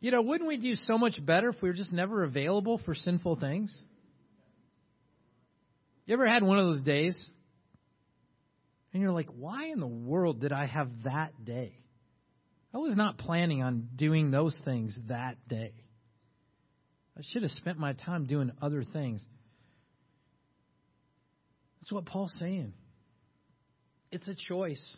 You 0.00 0.12
know, 0.12 0.22
wouldn't 0.22 0.48
we 0.48 0.56
do 0.56 0.76
so 0.76 0.96
much 0.96 1.24
better 1.24 1.50
if 1.50 1.60
we 1.60 1.68
were 1.68 1.74
just 1.74 1.92
never 1.92 2.22
available 2.22 2.80
for 2.84 2.94
sinful 2.94 3.36
things? 3.36 3.76
You 6.06 6.14
ever 6.14 6.26
had 6.26 6.42
one 6.42 6.58
of 6.58 6.66
those 6.66 6.82
days 6.82 7.28
and 8.92 9.02
you're 9.02 9.12
like, 9.12 9.28
why 9.28 9.66
in 9.66 9.80
the 9.80 9.86
world 9.86 10.40
did 10.40 10.52
I 10.52 10.66
have 10.66 10.88
that 11.04 11.44
day? 11.44 11.74
I 12.74 12.78
was 12.78 12.96
not 12.96 13.18
planning 13.18 13.62
on 13.62 13.88
doing 13.96 14.30
those 14.30 14.58
things 14.64 14.96
that 15.08 15.36
day. 15.48 15.72
I 17.16 17.22
should 17.32 17.42
have 17.42 17.50
spent 17.52 17.78
my 17.78 17.92
time 17.92 18.26
doing 18.26 18.52
other 18.62 18.84
things. 18.84 19.24
That's 21.80 21.92
what 21.92 22.06
Paul's 22.06 22.34
saying. 22.38 22.72
It's 24.12 24.28
a 24.28 24.34
choice. 24.48 24.96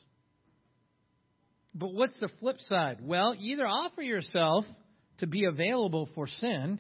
But 1.74 1.94
what's 1.94 2.18
the 2.20 2.28
flip 2.40 2.60
side? 2.60 2.98
Well, 3.02 3.34
either 3.38 3.66
offer 3.66 4.02
yourself 4.02 4.64
to 5.18 5.26
be 5.26 5.44
available 5.44 6.08
for 6.14 6.26
sin, 6.26 6.78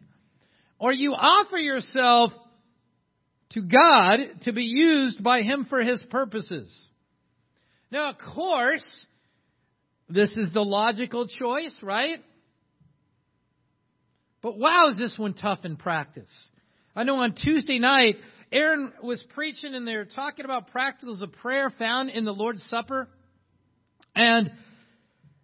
or 0.78 0.92
you 0.92 1.14
offer 1.14 1.56
yourself 1.56 2.32
to 3.50 3.62
God 3.62 4.18
to 4.42 4.52
be 4.52 4.64
used 4.64 5.22
by 5.22 5.42
Him 5.42 5.66
for 5.68 5.80
His 5.80 6.02
purposes. 6.10 6.70
Now, 7.92 8.08
of 8.08 8.16
course, 8.16 9.06
this 10.08 10.30
is 10.38 10.50
the 10.54 10.64
logical 10.64 11.28
choice, 11.28 11.78
right? 11.82 12.20
But 14.40 14.56
wow, 14.58 14.88
is 14.88 14.96
this 14.96 15.14
one 15.18 15.34
tough 15.34 15.58
in 15.64 15.76
practice? 15.76 16.30
I 16.96 17.04
know 17.04 17.16
on 17.16 17.34
Tuesday 17.34 17.78
night, 17.78 18.16
Aaron 18.50 18.94
was 19.02 19.22
preaching 19.34 19.74
and 19.74 19.86
they 19.86 19.94
were 19.94 20.06
talking 20.06 20.46
about 20.46 20.70
practicals 20.70 21.20
of 21.20 21.32
prayer 21.32 21.68
found 21.68 22.08
in 22.08 22.24
the 22.24 22.32
Lord's 22.32 22.64
Supper. 22.70 23.08
And 24.16 24.50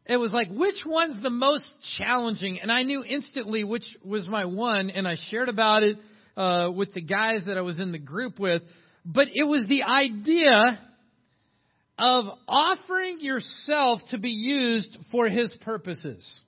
it 0.07 0.17
was 0.17 0.33
like, 0.33 0.49
which 0.49 0.81
one's 0.87 1.23
the 1.23 1.29
most 1.29 1.71
challenging? 1.99 2.61
And 2.63 2.73
I 2.73 2.83
knew 2.83 3.05
instantly 3.05 3.63
which 3.63 3.85
was 4.03 4.27
my 4.27 4.47
one, 4.47 4.89
and 4.89 5.07
I 5.07 5.17
shared 5.31 5.51
about 5.51 5.83
it 5.83 5.99
uh, 6.35 6.71
with 6.75 6.95
the 6.95 7.03
guys 7.03 7.43
that 7.45 7.59
I 7.59 7.61
was 7.61 7.79
in 7.79 7.93
the 7.93 7.99
group 7.99 8.41
with. 8.41 8.63
But 9.05 9.29
it 9.35 9.45
was 9.45 9.67
the 9.69 9.83
idea 9.83 10.79
of 11.99 12.27
offering 12.47 13.21
yourself 13.21 14.01
to 14.11 14.19
be 14.19 14.31
used 14.31 14.97
for 15.11 15.29
His 15.29 15.53
purposes. 15.63 16.41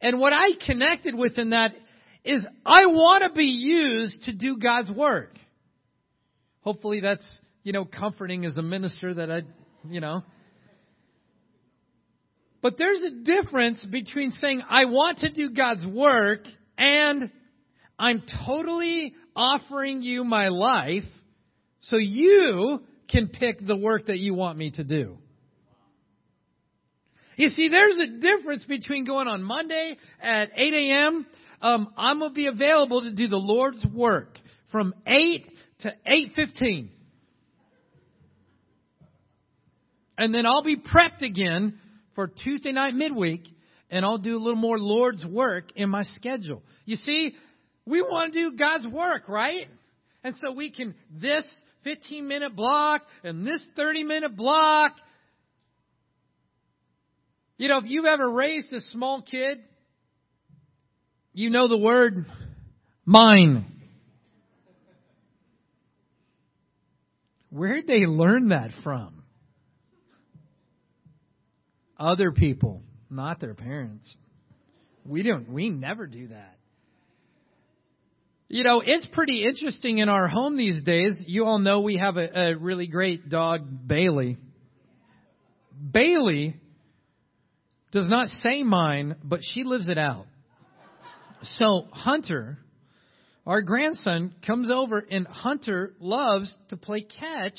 And 0.00 0.20
what 0.20 0.32
I 0.32 0.50
connected 0.66 1.14
with 1.14 1.38
in 1.38 1.50
that 1.50 1.72
is 2.24 2.44
I 2.66 2.86
want 2.86 3.24
to 3.24 3.32
be 3.32 3.44
used 3.44 4.24
to 4.24 4.32
do 4.32 4.58
God's 4.58 4.90
work. 4.90 5.34
Hopefully 6.60 7.00
that's, 7.00 7.24
you 7.62 7.72
know, 7.72 7.84
comforting 7.84 8.44
as 8.44 8.58
a 8.58 8.62
minister 8.62 9.14
that 9.14 9.30
I, 9.30 9.42
you 9.88 10.00
know. 10.00 10.22
But 12.60 12.76
there's 12.76 13.00
a 13.00 13.24
difference 13.24 13.86
between 13.86 14.32
saying 14.32 14.62
I 14.68 14.86
want 14.86 15.18
to 15.18 15.32
do 15.32 15.50
God's 15.50 15.86
work 15.86 16.40
and 16.76 17.30
I'm 17.98 18.22
totally 18.46 19.14
offering 19.34 20.02
you 20.02 20.24
my 20.24 20.48
life 20.48 21.04
so 21.80 21.96
you 21.96 22.82
can 23.08 23.28
pick 23.28 23.64
the 23.66 23.76
work 23.76 24.06
that 24.06 24.18
you 24.18 24.34
want 24.34 24.58
me 24.58 24.70
to 24.72 24.84
do. 24.84 25.18
You 27.36 27.48
see, 27.50 27.68
there's 27.68 27.96
a 27.96 28.20
difference 28.20 28.64
between 28.64 29.04
going 29.04 29.28
on 29.28 29.42
Monday 29.42 29.96
at 30.20 30.50
8 30.56 30.74
a.m. 30.74 31.26
Um, 31.62 31.92
I'm 31.96 32.20
to 32.20 32.30
be 32.30 32.48
available 32.48 33.02
to 33.02 33.12
do 33.12 33.28
the 33.28 33.36
Lord's 33.36 33.84
work 33.86 34.36
from 34.72 34.92
8 35.06 35.46
to 35.80 35.94
8.15. 36.06 36.88
And 40.18 40.34
then 40.34 40.46
I'll 40.46 40.64
be 40.64 40.76
prepped 40.76 41.22
again 41.22 41.78
for 42.16 42.26
Tuesday 42.26 42.72
night 42.72 42.94
midweek, 42.94 43.44
and 43.88 44.04
I'll 44.04 44.18
do 44.18 44.36
a 44.36 44.40
little 44.40 44.56
more 44.56 44.76
Lord's 44.76 45.24
work 45.24 45.70
in 45.76 45.88
my 45.88 46.02
schedule. 46.02 46.64
You 46.84 46.96
see, 46.96 47.36
we 47.86 48.02
want 48.02 48.32
to 48.32 48.50
do 48.50 48.56
God's 48.56 48.88
work, 48.88 49.28
right? 49.28 49.68
And 50.24 50.34
so 50.38 50.50
we 50.50 50.72
can, 50.72 50.96
this 51.12 51.44
15 51.84 52.26
minute 52.26 52.54
block 52.54 53.02
and 53.22 53.46
this 53.46 53.64
30 53.76 54.04
minute 54.04 54.36
block. 54.36 54.92
You 57.56 57.68
know, 57.68 57.78
if 57.78 57.84
you've 57.86 58.04
ever 58.04 58.30
raised 58.30 58.72
a 58.72 58.80
small 58.80 59.22
kid, 59.22 59.58
you 61.32 61.50
know 61.50 61.68
the 61.68 61.78
word 61.78 62.26
mine. 63.04 63.66
Where'd 67.50 67.86
they 67.86 68.06
learn 68.06 68.50
that 68.50 68.70
from? 68.84 69.22
Other 71.98 72.30
people, 72.30 72.82
not 73.10 73.40
their 73.40 73.54
parents. 73.54 74.14
We 75.04 75.22
don't, 75.22 75.48
we 75.48 75.70
never 75.70 76.06
do 76.06 76.28
that. 76.28 76.57
You 78.50 78.64
know, 78.64 78.82
it's 78.82 79.06
pretty 79.12 79.44
interesting 79.44 79.98
in 79.98 80.08
our 80.08 80.26
home 80.26 80.56
these 80.56 80.82
days. 80.82 81.22
You 81.26 81.44
all 81.44 81.58
know 81.58 81.80
we 81.80 81.98
have 81.98 82.16
a, 82.16 82.52
a 82.52 82.56
really 82.56 82.86
great 82.86 83.28
dog, 83.28 83.86
Bailey. 83.86 84.38
Bailey 85.92 86.56
does 87.92 88.08
not 88.08 88.28
say 88.28 88.62
mine, 88.62 89.16
but 89.22 89.40
she 89.42 89.64
lives 89.64 89.88
it 89.88 89.98
out. 89.98 90.24
So 91.42 91.88
Hunter, 91.92 92.56
our 93.46 93.60
grandson, 93.60 94.34
comes 94.46 94.70
over 94.70 94.98
and 94.98 95.26
Hunter 95.26 95.92
loves 96.00 96.56
to 96.70 96.78
play 96.78 97.02
catch 97.02 97.58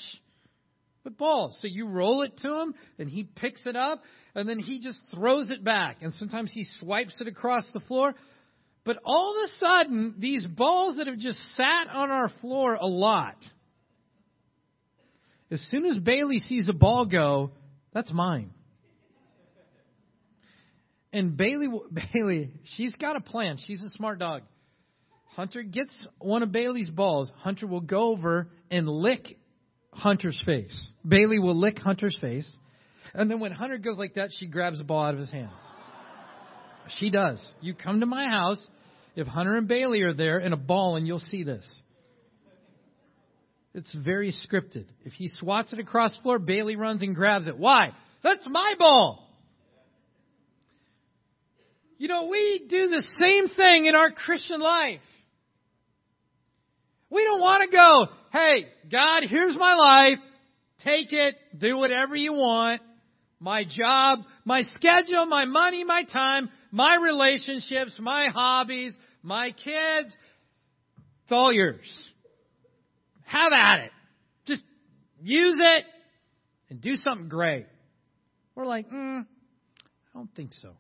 with 1.04 1.20
balls. 1.20 1.56
So 1.62 1.68
you 1.68 1.88
roll 1.88 2.24
it 2.24 2.36
to 2.40 2.62
him 2.62 2.74
and 2.98 3.08
he 3.08 3.26
picks 3.26 3.68
it 3.68 3.76
up 3.76 4.02
and 4.34 4.50
then 4.50 4.58
he 4.58 4.80
just 4.80 5.04
throws 5.14 5.52
it 5.52 5.64
back. 5.64 5.98
And 6.02 6.16
sometimes 6.16 6.52
he 6.52 6.66
swipes 6.80 7.22
it 7.22 7.28
across 7.28 7.70
the 7.76 7.80
floor. 7.82 8.16
But 8.84 9.00
all 9.04 9.36
of 9.38 9.44
a 9.44 9.48
sudden, 9.60 10.16
these 10.18 10.46
balls 10.46 10.98
that 10.98 11.08
have 11.08 11.18
just 11.18 11.40
sat 11.56 11.88
on 11.92 12.12
our 12.12 12.30
floor 12.42 12.76
a 12.76 12.88
lot, 12.88 13.36
as 15.52 15.62
soon 15.70 15.86
as 15.86 15.98
Bailey 15.98 16.40
sees 16.40 16.70
a 16.70 16.74
ball 16.74 17.06
go, 17.06 17.52
that's 17.94 18.12
mine. 18.14 18.52
And 21.12 21.36
Bailey, 21.36 21.68
Bailey, 22.14 22.52
she's 22.64 22.96
got 22.96 23.16
a 23.16 23.22
plan. 23.22 23.58
She's 23.66 23.84
a 23.84 23.90
smart 23.90 24.20
dog. 24.20 24.44
Hunter 25.36 25.64
gets 25.64 26.08
one 26.20 26.44
of 26.44 26.52
Bailey's 26.52 26.90
balls. 26.90 27.32
Hunter 27.38 27.68
will 27.68 27.82
go 27.82 28.12
over 28.12 28.50
and 28.70 28.88
lick 28.88 29.40
Hunter's 29.92 30.40
face. 30.46 30.88
Bailey 31.08 31.40
will 31.40 31.56
lick 31.56 31.80
Hunter's 31.80 32.18
face. 32.20 32.50
And 33.14 33.30
then 33.30 33.40
when 33.40 33.52
Hunter 33.52 33.78
goes 33.78 33.98
like 33.98 34.16
that, 34.16 34.30
she 34.38 34.48
grabs 34.48 34.80
the 34.80 34.84
ball 34.84 35.04
out 35.04 35.14
of 35.14 35.20
his 35.20 35.32
hand. 35.32 35.50
She 36.98 37.10
does. 37.10 37.38
You 37.62 37.74
come 37.74 38.00
to 38.00 38.06
my 38.06 38.26
house, 38.26 38.66
if 39.16 39.28
Hunter 39.28 39.56
and 39.56 39.68
Bailey 39.68 40.02
are 40.02 40.14
there 40.14 40.40
in 40.40 40.54
a 40.54 40.58
ball, 40.58 40.96
and 40.96 41.06
you'll 41.06 41.20
see 41.20 41.44
this. 41.44 41.66
It's 43.74 43.94
very 43.94 44.32
scripted. 44.32 44.86
If 45.06 45.14
he 45.14 45.28
swats 45.28 45.74
it 45.74 45.80
across 45.80 46.16
the 46.16 46.22
floor, 46.24 46.40
Bailey 46.40 46.76
runs 46.76 47.04
and 47.04 47.16
grabs 47.16 47.48
it. 47.48 47.58
Why? 47.58 47.92
That's 48.24 48.46
my 48.50 48.74
ball. 48.78 49.28
You 51.98 52.08
know, 52.08 52.28
we 52.28 52.66
do 52.68 52.88
the 52.88 53.04
same 53.22 53.50
thing 53.50 53.86
in 53.86 53.94
our 53.94 54.10
Christian 54.12 54.60
life. 54.60 55.02
We 57.10 57.24
don't 57.24 57.42
want 57.42 57.70
to 57.70 57.76
go, 57.76 58.08
hey, 58.32 58.66
God, 58.92 59.24
here's 59.30 59.56
my 59.58 59.76
life. 59.76 60.20
Take 60.84 61.12
it. 61.12 61.36
Do 61.58 61.78
whatever 61.78 62.16
you 62.16 62.34
want. 62.34 62.82
My 63.40 63.64
job, 63.64 64.20
my 64.46 64.64
schedule, 64.64 65.26
my 65.26 65.46
money, 65.46 65.84
my 65.84 66.04
time, 66.04 66.50
my 66.72 66.98
relationships, 67.02 67.98
my 68.00 68.28
hobbies, 68.34 68.94
my 69.24 69.52
kids. 69.52 70.16
It's 71.24 71.32
all 71.32 71.52
yours. 71.52 72.08
Have 73.26 73.52
at 73.54 73.86
it. 73.86 73.92
Just 74.46 74.64
use 75.22 75.58
it 75.60 75.86
and 76.70 76.82
do 76.82 76.96
something 76.96 77.30
great. 77.30 77.68
We're 78.56 78.66
like, 78.66 78.90
mm, 78.90 79.22
I 79.22 80.18
don't 80.18 80.34
think 80.36 80.54
so. 80.54 80.72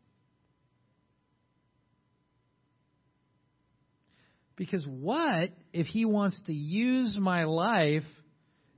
Because 4.56 4.86
what 4.86 5.52
if 5.72 5.88
he 5.88 6.04
wants 6.04 6.42
to 6.48 6.54
use 6.54 7.18
my 7.18 7.46
life 7.46 8.04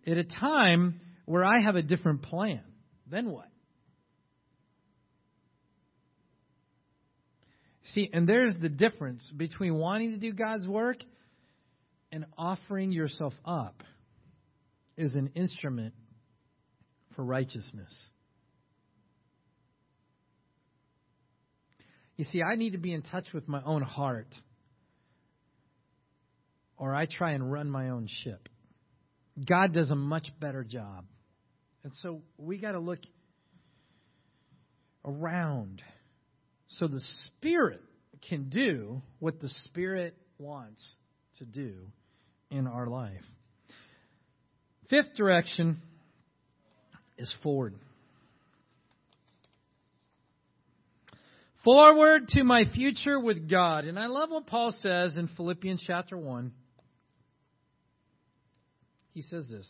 at 0.06 0.18
a 0.18 0.24
time 0.24 1.00
where 1.26 1.44
I 1.44 1.60
have 1.66 1.76
a 1.76 1.82
different 1.82 2.22
plan? 2.22 2.62
Then 3.10 3.32
what? 3.32 3.51
See, 7.94 8.10
and 8.14 8.28
there's 8.28 8.54
the 8.62 8.70
difference 8.70 9.30
between 9.36 9.76
wanting 9.76 10.12
to 10.12 10.18
do 10.18 10.34
God's 10.34 10.68
work 10.68 10.98
and 12.12 12.26
offering 12.38 12.92
yourself 12.92 13.34
up 13.44 13.84
as 14.98 15.14
an 15.16 15.32
instrument 15.36 15.94
for 17.16 17.24
righteousness. 17.24 17.92
You 22.16 22.26
see, 22.26 22.42
I 22.44 22.56
need 22.56 22.72
to 22.72 22.78
be 22.78 22.94
in 22.94 23.02
touch 23.02 23.26
with 23.34 23.48
my 23.48 23.62
own 23.66 23.82
heart 23.82 24.34
or 26.78 26.96
I 26.96 27.06
try 27.06 27.32
and 27.32 27.52
run 27.52 27.70
my 27.70 27.90
own 27.90 28.08
ship. 28.24 28.48
God 29.48 29.74
does 29.74 29.92
a 29.92 29.96
much 29.96 30.28
better 30.40 30.64
job. 30.64 31.06
And 31.84 31.92
so 32.02 32.22
we 32.38 32.58
got 32.60 32.74
to 32.74 32.80
look 32.80 33.00
around 35.04 35.82
so 36.78 36.88
the 36.88 37.02
Spirit 37.26 37.82
can 38.28 38.50
do 38.50 39.02
what 39.20 39.40
the 39.40 39.50
Spirit 39.66 40.16
wants 40.38 40.82
to 41.38 41.46
do 41.46 41.74
in 42.50 42.68
our 42.68 42.88
life. 42.88 43.24
Fifth 44.90 45.16
direction 45.16 45.82
is 47.18 47.34
forward. 47.42 47.76
Forward 51.64 52.28
to 52.30 52.44
my 52.44 52.66
future 52.74 53.20
with 53.20 53.50
God. 53.50 53.86
And 53.86 54.00
I 54.00 54.08
love 54.08 54.32
what 54.32 54.48
Paul 54.48 54.74
says 54.82 55.16
in 55.16 55.28
Philippians 55.28 55.84
chapter 55.86 56.18
1. 56.18 56.52
He 59.14 59.22
says 59.22 59.48
this 59.50 59.68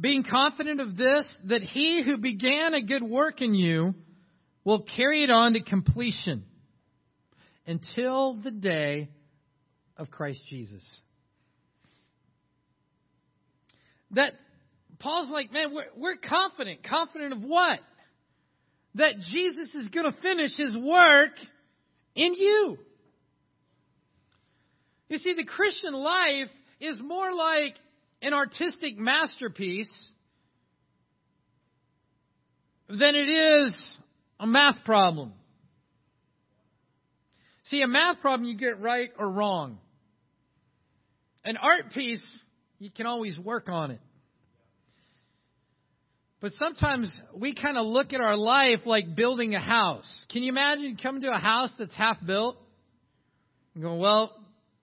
Being 0.00 0.22
confident 0.22 0.80
of 0.80 0.96
this, 0.96 1.26
that 1.44 1.62
he 1.62 2.02
who 2.04 2.18
began 2.18 2.74
a 2.74 2.82
good 2.82 3.02
work 3.02 3.40
in 3.42 3.54
you 3.54 3.94
will 4.64 4.82
carry 4.82 5.24
it 5.24 5.30
on 5.30 5.54
to 5.54 5.62
completion 5.62 6.44
until 7.66 8.34
the 8.34 8.50
day 8.50 9.08
of 9.96 10.10
Christ 10.10 10.42
Jesus. 10.48 10.82
That 14.12 14.34
Paul's 15.00 15.30
like, 15.30 15.52
man, 15.52 15.74
we're, 15.74 15.86
we're 15.96 16.16
confident. 16.16 16.80
Confident 16.84 17.32
of 17.32 17.42
what? 17.42 17.80
That 18.94 19.18
Jesus 19.30 19.74
is 19.74 19.88
going 19.88 20.10
to 20.10 20.20
finish 20.20 20.56
his 20.56 20.76
work 20.76 21.32
in 22.14 22.34
you. 22.34 22.78
You 25.08 25.18
see, 25.18 25.34
the 25.34 25.44
Christian 25.44 25.92
life 25.92 26.48
is 26.80 27.00
more 27.00 27.32
like 27.32 27.74
an 28.22 28.34
artistic 28.34 28.98
masterpiece 28.98 29.92
than 32.88 33.14
it 33.14 33.28
is 33.28 33.96
a 34.40 34.46
math 34.46 34.84
problem. 34.84 35.32
See, 37.64 37.82
a 37.82 37.86
math 37.86 38.20
problem 38.20 38.48
you 38.48 38.56
get 38.56 38.80
right 38.80 39.10
or 39.18 39.30
wrong. 39.30 39.78
An 41.44 41.56
art 41.56 41.92
piece, 41.92 42.26
you 42.78 42.90
can 42.90 43.06
always 43.06 43.38
work 43.38 43.68
on 43.68 43.90
it. 43.90 44.00
But 46.40 46.52
sometimes 46.52 47.20
we 47.34 47.54
kind 47.54 47.76
of 47.76 47.86
look 47.86 48.12
at 48.12 48.20
our 48.20 48.36
life 48.36 48.80
like 48.86 49.14
building 49.16 49.54
a 49.54 49.60
house. 49.60 50.24
Can 50.30 50.42
you 50.42 50.50
imagine 50.50 50.96
coming 51.02 51.22
to 51.22 51.32
a 51.32 51.38
house 51.38 51.70
that's 51.78 51.94
half 51.94 52.16
built 52.24 52.56
and 53.74 53.82
going, 53.82 53.98
well, 53.98 54.32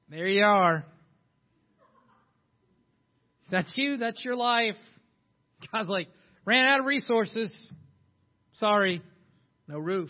there 0.10 0.28
you 0.28 0.44
are. 0.44 0.86
That's 3.52 3.72
you. 3.76 3.98
That's 3.98 4.24
your 4.24 4.36
life. 4.36 4.76
God's 5.72 5.90
like, 5.90 6.08
ran 6.46 6.66
out 6.66 6.80
of 6.80 6.86
resources. 6.86 7.52
Sorry. 8.54 9.02
No 9.68 9.80
roof. 9.80 10.10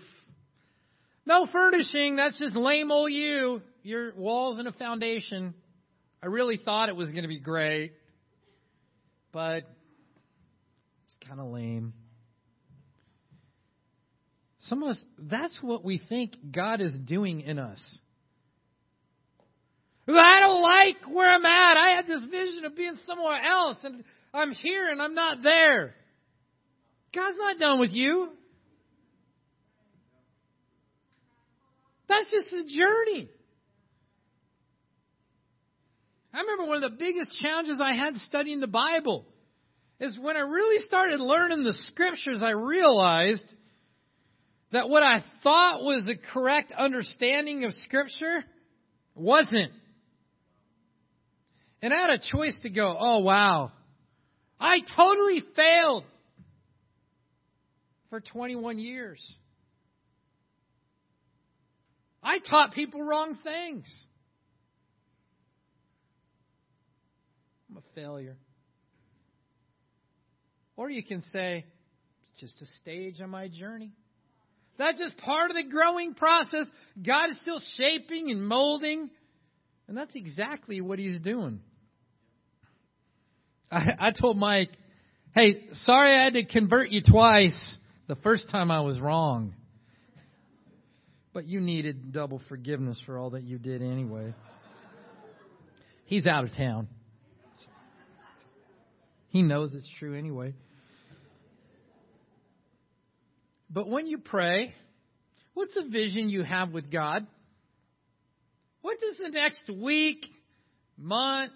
No 1.26 1.48
furnishing. 1.52 2.16
That's 2.16 2.38
just 2.40 2.56
lame 2.56 2.92
old 2.92 3.12
you. 3.12 3.62
Your 3.84 4.14
walls 4.16 4.58
and 4.58 4.68
a 4.68 4.72
foundation. 4.72 5.54
I 6.22 6.28
really 6.28 6.58
thought 6.58 6.90
it 6.90 6.96
was 6.96 7.10
going 7.12 7.24
to 7.24 7.28
be 7.28 7.40
great, 7.40 7.94
but 9.32 9.64
it's 11.06 11.28
kind 11.28 11.40
of 11.40 11.48
lame. 11.48 11.94
Some 14.62 14.82
of 14.82 14.90
us, 14.90 15.04
that's 15.20 15.58
what 15.62 15.86
we 15.86 16.02
think 16.10 16.36
God 16.52 16.82
is 16.82 16.98
doing 17.06 17.42
in 17.42 17.60
us. 17.60 18.00
I 20.08 20.40
don't 20.40 20.62
like 20.62 21.16
where 21.16 21.30
I'm 21.30 21.46
at. 21.46 21.78
I 21.78 21.96
had 21.96 22.08
this 22.08 22.24
vision 22.30 22.66
of 22.66 22.76
being 22.76 22.98
somewhere 23.06 23.42
else, 23.44 23.78
and 23.84 24.04
I'm 24.34 24.52
here 24.52 24.90
and 24.90 25.02
I'm 25.02 25.16
not 25.16 25.42
there. 25.42 25.96
God's 27.14 27.38
not 27.38 27.58
done 27.60 27.80
with 27.80 27.92
you. 27.92 28.30
That's 32.08 32.30
just 32.30 32.54
a 32.54 32.64
journey. 32.66 33.30
I 36.34 36.42
remember 36.42 36.66
one 36.66 36.84
of 36.84 36.92
the 36.92 36.98
biggest 36.98 37.40
challenges 37.42 37.80
I 37.82 37.94
had 37.94 38.16
studying 38.18 38.60
the 38.60 38.68
Bible 38.68 39.26
is 40.00 40.20
when 40.20 40.36
I 40.36 40.42
really 40.42 40.82
started 40.82 41.22
learning 41.22 41.64
the 41.64 41.74
scriptures, 41.88 42.42
I 42.44 42.52
realized 42.52 43.46
that 44.72 44.90
what 44.90 45.02
I 45.02 45.24
thought 45.42 45.82
was 45.82 46.04
the 46.06 46.18
correct 46.34 46.74
understanding 46.78 47.64
of 47.64 47.72
scripture 47.86 48.44
wasn't. 49.16 49.72
And 51.86 51.94
I 51.94 51.98
had 52.00 52.10
a 52.10 52.18
choice 52.18 52.58
to 52.64 52.70
go, 52.72 52.98
oh 53.00 53.20
wow, 53.20 53.72
I 54.60 54.80
totally 54.98 55.44
failed 55.56 56.04
for 58.10 58.22
21 58.22 58.80
years. 58.80 59.22
I 62.24 62.40
taught 62.40 62.74
people 62.74 63.04
wrong 63.04 63.38
things. 63.44 63.86
I'm 67.70 67.78
a 67.78 67.84
failure. 67.94 68.38
Or 70.78 70.90
you 70.90 71.04
can 71.04 71.22
say, 71.32 71.66
it's 72.32 72.42
just 72.42 72.60
a 72.64 72.66
stage 72.80 73.22
on 73.22 73.30
my 73.30 73.48
journey. 73.48 73.92
That's 74.80 74.98
just 74.98 75.18
part 75.18 75.52
of 75.52 75.56
the 75.56 75.70
growing 75.70 76.16
process. 76.16 76.66
God 77.06 77.30
is 77.30 77.40
still 77.42 77.62
shaping 77.78 78.32
and 78.32 78.44
molding. 78.44 79.12
And 79.88 79.96
that's 79.96 80.16
exactly 80.16 80.82
what 80.82 80.98
He's 80.98 81.22
doing. 81.22 81.60
I, 83.72 83.94
I 84.00 84.12
told 84.12 84.38
Mike, 84.38 84.70
hey, 85.34 85.64
sorry 85.74 86.16
I 86.16 86.24
had 86.26 86.34
to 86.34 86.46
convert 86.46 86.90
you 86.90 87.02
twice. 87.02 87.78
The 88.08 88.16
first 88.16 88.50
time 88.50 88.70
I 88.70 88.82
was 88.82 89.00
wrong. 89.00 89.54
But 91.34 91.46
you 91.46 91.60
needed 91.60 92.14
double 92.14 92.42
forgiveness 92.48 93.02
for 93.06 93.18
all 93.18 93.32
that 93.32 93.44
you 93.44 93.58
did 93.58 93.82
anyway. 93.82 94.34
He's 96.06 96.28
out 96.28 96.44
of 96.44 96.56
town. 96.56 96.88
He 99.30 99.42
knows 99.42 99.74
it's 99.74 99.90
true 100.00 100.18
anyway. 100.18 100.54
But 103.70 103.90
when 103.90 104.08
you 104.08 104.20
pray, 104.20 104.74
what's 105.56 105.76
the 105.76 105.90
vision 105.90 106.30
you 106.30 106.44
have 106.44 106.72
with 106.72 106.90
God? 106.90 107.28
What 108.82 108.98
does 109.02 109.18
the 109.18 109.32
next 109.32 109.70
week, 109.70 110.26
month, 110.98 111.52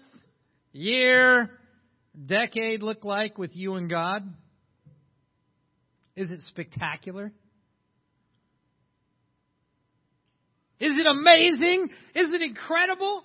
year, 0.72 1.48
decade 2.26 2.82
look 2.82 3.04
like 3.04 3.38
with 3.38 3.54
you 3.54 3.74
and 3.74 3.88
God? 3.88 4.22
Is 6.16 6.30
it 6.30 6.40
spectacular? 6.48 7.32
Is 10.80 10.92
it 10.96 11.06
amazing? 11.06 11.90
Is 12.14 12.30
it 12.32 12.42
incredible? 12.42 13.24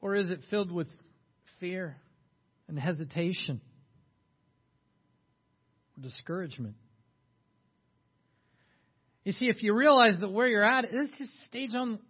Or 0.00 0.16
is 0.16 0.30
it 0.30 0.40
filled 0.50 0.72
with 0.72 0.88
fear 1.60 1.96
and 2.68 2.78
hesitation 2.78 3.60
or 5.96 6.02
discouragement? 6.02 6.74
You 9.24 9.32
see, 9.32 9.48
if 9.48 9.62
you 9.62 9.72
realize 9.72 10.18
that 10.20 10.32
where 10.32 10.48
you're 10.48 10.64
at, 10.64 10.90
just 10.90 11.20
a 11.20 11.46
stage 11.46 11.70
on 11.74 12.00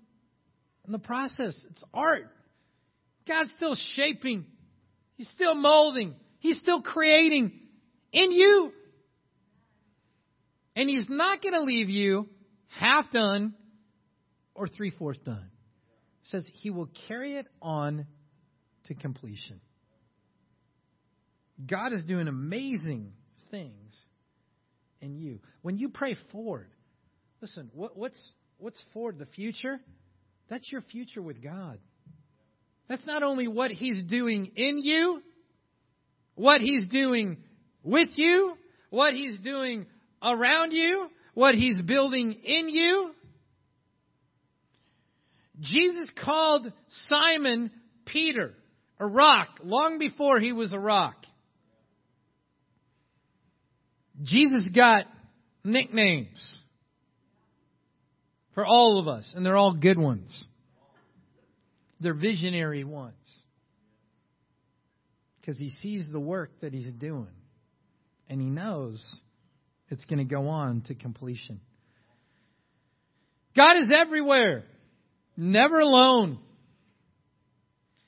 in 0.86 0.92
the 0.92 0.98
process. 0.98 1.54
It's 1.70 1.84
art. 1.94 2.28
God's 3.26 3.50
still 3.52 3.76
shaping. 3.94 4.46
He's 5.16 5.28
still 5.30 5.54
molding. 5.54 6.14
He's 6.40 6.58
still 6.58 6.82
creating 6.82 7.52
in 8.12 8.32
you. 8.32 8.72
And 10.74 10.88
He's 10.88 11.06
not 11.08 11.42
going 11.42 11.54
to 11.54 11.62
leave 11.62 11.88
you 11.88 12.28
half 12.68 13.10
done 13.12 13.54
or 14.54 14.66
three 14.66 14.90
fourths 14.90 15.20
done. 15.24 15.50
It 16.24 16.28
says 16.30 16.44
He 16.54 16.70
will 16.70 16.88
carry 17.08 17.36
it 17.36 17.46
on 17.60 18.06
to 18.86 18.94
completion. 18.94 19.60
God 21.64 21.92
is 21.92 22.04
doing 22.04 22.26
amazing 22.26 23.12
things 23.50 23.96
in 25.00 25.16
you. 25.16 25.40
When 25.60 25.76
you 25.76 25.90
pray 25.90 26.16
forward, 26.32 26.70
listen, 27.40 27.70
what, 27.74 27.96
what's, 27.96 28.32
what's 28.58 28.82
forward? 28.92 29.18
The 29.18 29.26
future? 29.26 29.78
That's 30.52 30.70
your 30.70 30.82
future 30.82 31.22
with 31.22 31.42
God. 31.42 31.78
That's 32.86 33.06
not 33.06 33.22
only 33.22 33.48
what 33.48 33.70
He's 33.70 34.04
doing 34.04 34.52
in 34.54 34.76
you, 34.76 35.22
what 36.34 36.60
He's 36.60 36.88
doing 36.88 37.38
with 37.82 38.10
you, 38.16 38.52
what 38.90 39.14
He's 39.14 39.40
doing 39.40 39.86
around 40.22 40.72
you, 40.72 41.08
what 41.32 41.54
He's 41.54 41.80
building 41.80 42.32
in 42.44 42.68
you. 42.68 43.12
Jesus 45.58 46.10
called 46.22 46.70
Simon 47.08 47.70
Peter 48.04 48.52
a 49.00 49.06
rock 49.06 49.48
long 49.64 49.98
before 49.98 50.38
he 50.38 50.52
was 50.52 50.74
a 50.74 50.78
rock. 50.78 51.16
Jesus 54.22 54.68
got 54.74 55.06
nicknames 55.64 56.58
for 58.54 58.66
all 58.66 58.98
of 58.98 59.08
us, 59.08 59.32
and 59.34 59.44
they're 59.44 59.56
all 59.56 59.74
good 59.74 59.98
ones. 59.98 60.46
They're 62.00 62.14
visionary 62.14 62.84
ones. 62.84 63.14
Because 65.40 65.58
he 65.58 65.70
sees 65.70 66.06
the 66.10 66.20
work 66.20 66.50
that 66.60 66.72
he's 66.72 66.92
doing, 66.92 67.34
and 68.28 68.40
he 68.40 68.48
knows 68.48 69.02
it's 69.88 70.04
going 70.04 70.18
to 70.18 70.24
go 70.24 70.48
on 70.48 70.82
to 70.82 70.94
completion. 70.94 71.60
God 73.56 73.76
is 73.76 73.90
everywhere, 73.94 74.64
never 75.36 75.80
alone. 75.80 76.38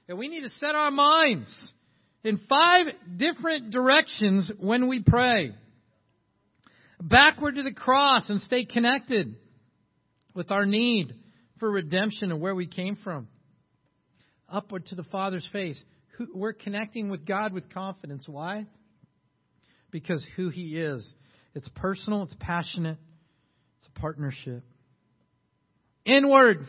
And 0.09 0.18
we 0.18 0.28
need 0.28 0.42
to 0.42 0.51
set 0.51 0.74
our 0.74 0.90
minds 0.90 1.72
in 2.22 2.40
five 2.49 2.86
different 3.16 3.70
directions 3.70 4.51
when 4.59 4.88
we 4.88 5.03
pray. 5.03 5.55
Backward 7.01 7.57
to 7.57 7.62
the 7.62 7.74
cross 7.74 8.30
and 8.30 8.40
stay 8.40 8.64
connected 8.64 9.36
with 10.35 10.51
our 10.51 10.66
need 10.66 11.14
for 11.59 11.70
redemption 11.70 12.30
and 12.30 12.41
where 12.41 12.55
we 12.55 12.66
came 12.66 12.97
from. 13.03 13.28
Upward 14.49 14.87
to 14.87 14.95
the 14.95 15.05
Father's 15.05 15.49
face. 15.53 15.82
We're 16.35 16.53
connecting 16.53 17.11
with 17.11 17.26
God 17.26 17.53
with 17.53 17.72
confidence. 17.72 18.24
Why? 18.26 18.66
Because 19.91 20.24
who 20.37 20.49
He 20.49 20.76
is. 20.78 21.07
It's 21.55 21.68
personal, 21.76 22.24
it's 22.24 22.37
passionate, 22.41 22.99
it's 23.78 23.89
a 23.95 24.01
partnership. 24.01 24.62
Inward 26.05 26.66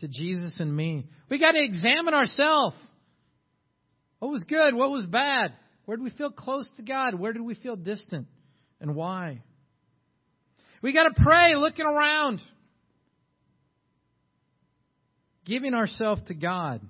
to 0.00 0.08
Jesus 0.08 0.54
and 0.58 0.74
me. 0.74 1.06
We 1.28 1.38
got 1.38 1.52
to 1.52 1.62
examine 1.62 2.14
ourselves. 2.14 2.76
What 4.18 4.30
was 4.30 4.44
good? 4.44 4.74
What 4.74 4.90
was 4.90 5.06
bad? 5.06 5.52
Where 5.84 5.96
did 5.96 6.02
we 6.02 6.10
feel 6.10 6.30
close 6.30 6.68
to 6.76 6.82
God? 6.82 7.14
Where 7.14 7.32
did 7.32 7.42
we 7.42 7.54
feel 7.54 7.76
distant? 7.76 8.26
And 8.80 8.94
why? 8.94 9.42
We 10.84 10.92
got 10.92 11.04
to 11.04 11.14
pray 11.16 11.54
looking 11.54 11.86
around. 11.86 12.42
Giving 15.46 15.72
ourselves 15.72 16.20
to 16.28 16.34
God 16.34 16.82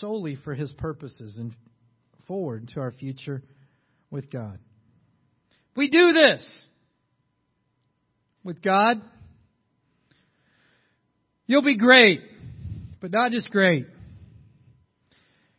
solely 0.00 0.34
for 0.42 0.54
His 0.54 0.72
purposes 0.72 1.36
and 1.36 1.54
forward 2.26 2.72
to 2.74 2.80
our 2.80 2.90
future 2.90 3.44
with 4.10 4.28
God. 4.28 4.58
We 5.76 5.88
do 5.88 6.12
this 6.14 6.66
with 8.42 8.60
God, 8.60 9.00
you'll 11.46 11.62
be 11.62 11.78
great, 11.78 12.22
but 13.00 13.12
not 13.12 13.30
just 13.30 13.50
great. 13.50 13.86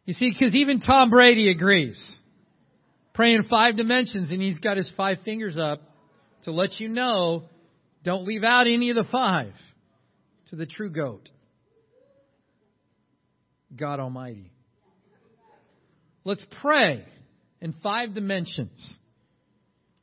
You 0.03 0.13
see, 0.13 0.31
because 0.37 0.53
even 0.53 0.81
Tom 0.81 1.09
Brady 1.09 1.49
agrees. 1.49 2.17
Praying 3.13 3.43
five 3.49 3.77
dimensions, 3.77 4.31
and 4.31 4.41
he's 4.41 4.59
got 4.59 4.75
his 4.75 4.91
five 4.97 5.19
fingers 5.23 5.55
up 5.57 5.81
to 6.45 6.51
let 6.51 6.79
you 6.79 6.87
know 6.87 7.43
don't 8.03 8.25
leave 8.25 8.43
out 8.43 8.67
any 8.67 8.91
of 8.91 8.95
the 8.95 9.05
five 9.11 9.53
to 10.49 10.55
the 10.55 10.65
true 10.65 10.91
goat, 10.91 11.27
God 13.75 13.99
Almighty. 13.99 14.51
Let's 16.23 16.43
pray 16.61 17.03
in 17.61 17.73
five 17.83 18.13
dimensions. 18.13 18.79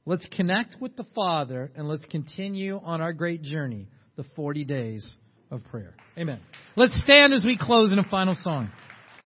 Let's 0.04 0.26
connect 0.36 0.76
with 0.80 0.96
the 0.96 1.06
Father 1.14 1.70
and 1.76 1.88
let's 1.88 2.04
continue 2.06 2.80
on 2.82 3.00
our 3.00 3.12
great 3.12 3.42
journey, 3.42 3.86
the 4.16 4.24
40 4.34 4.64
days 4.64 5.14
of 5.50 5.62
prayer. 5.64 5.94
Amen. 6.18 6.40
Let's 6.74 7.00
stand 7.04 7.32
as 7.34 7.44
we 7.44 7.56
close 7.56 7.92
in 7.92 8.00
a 8.00 8.08
final 8.08 8.36
song. 8.42 8.70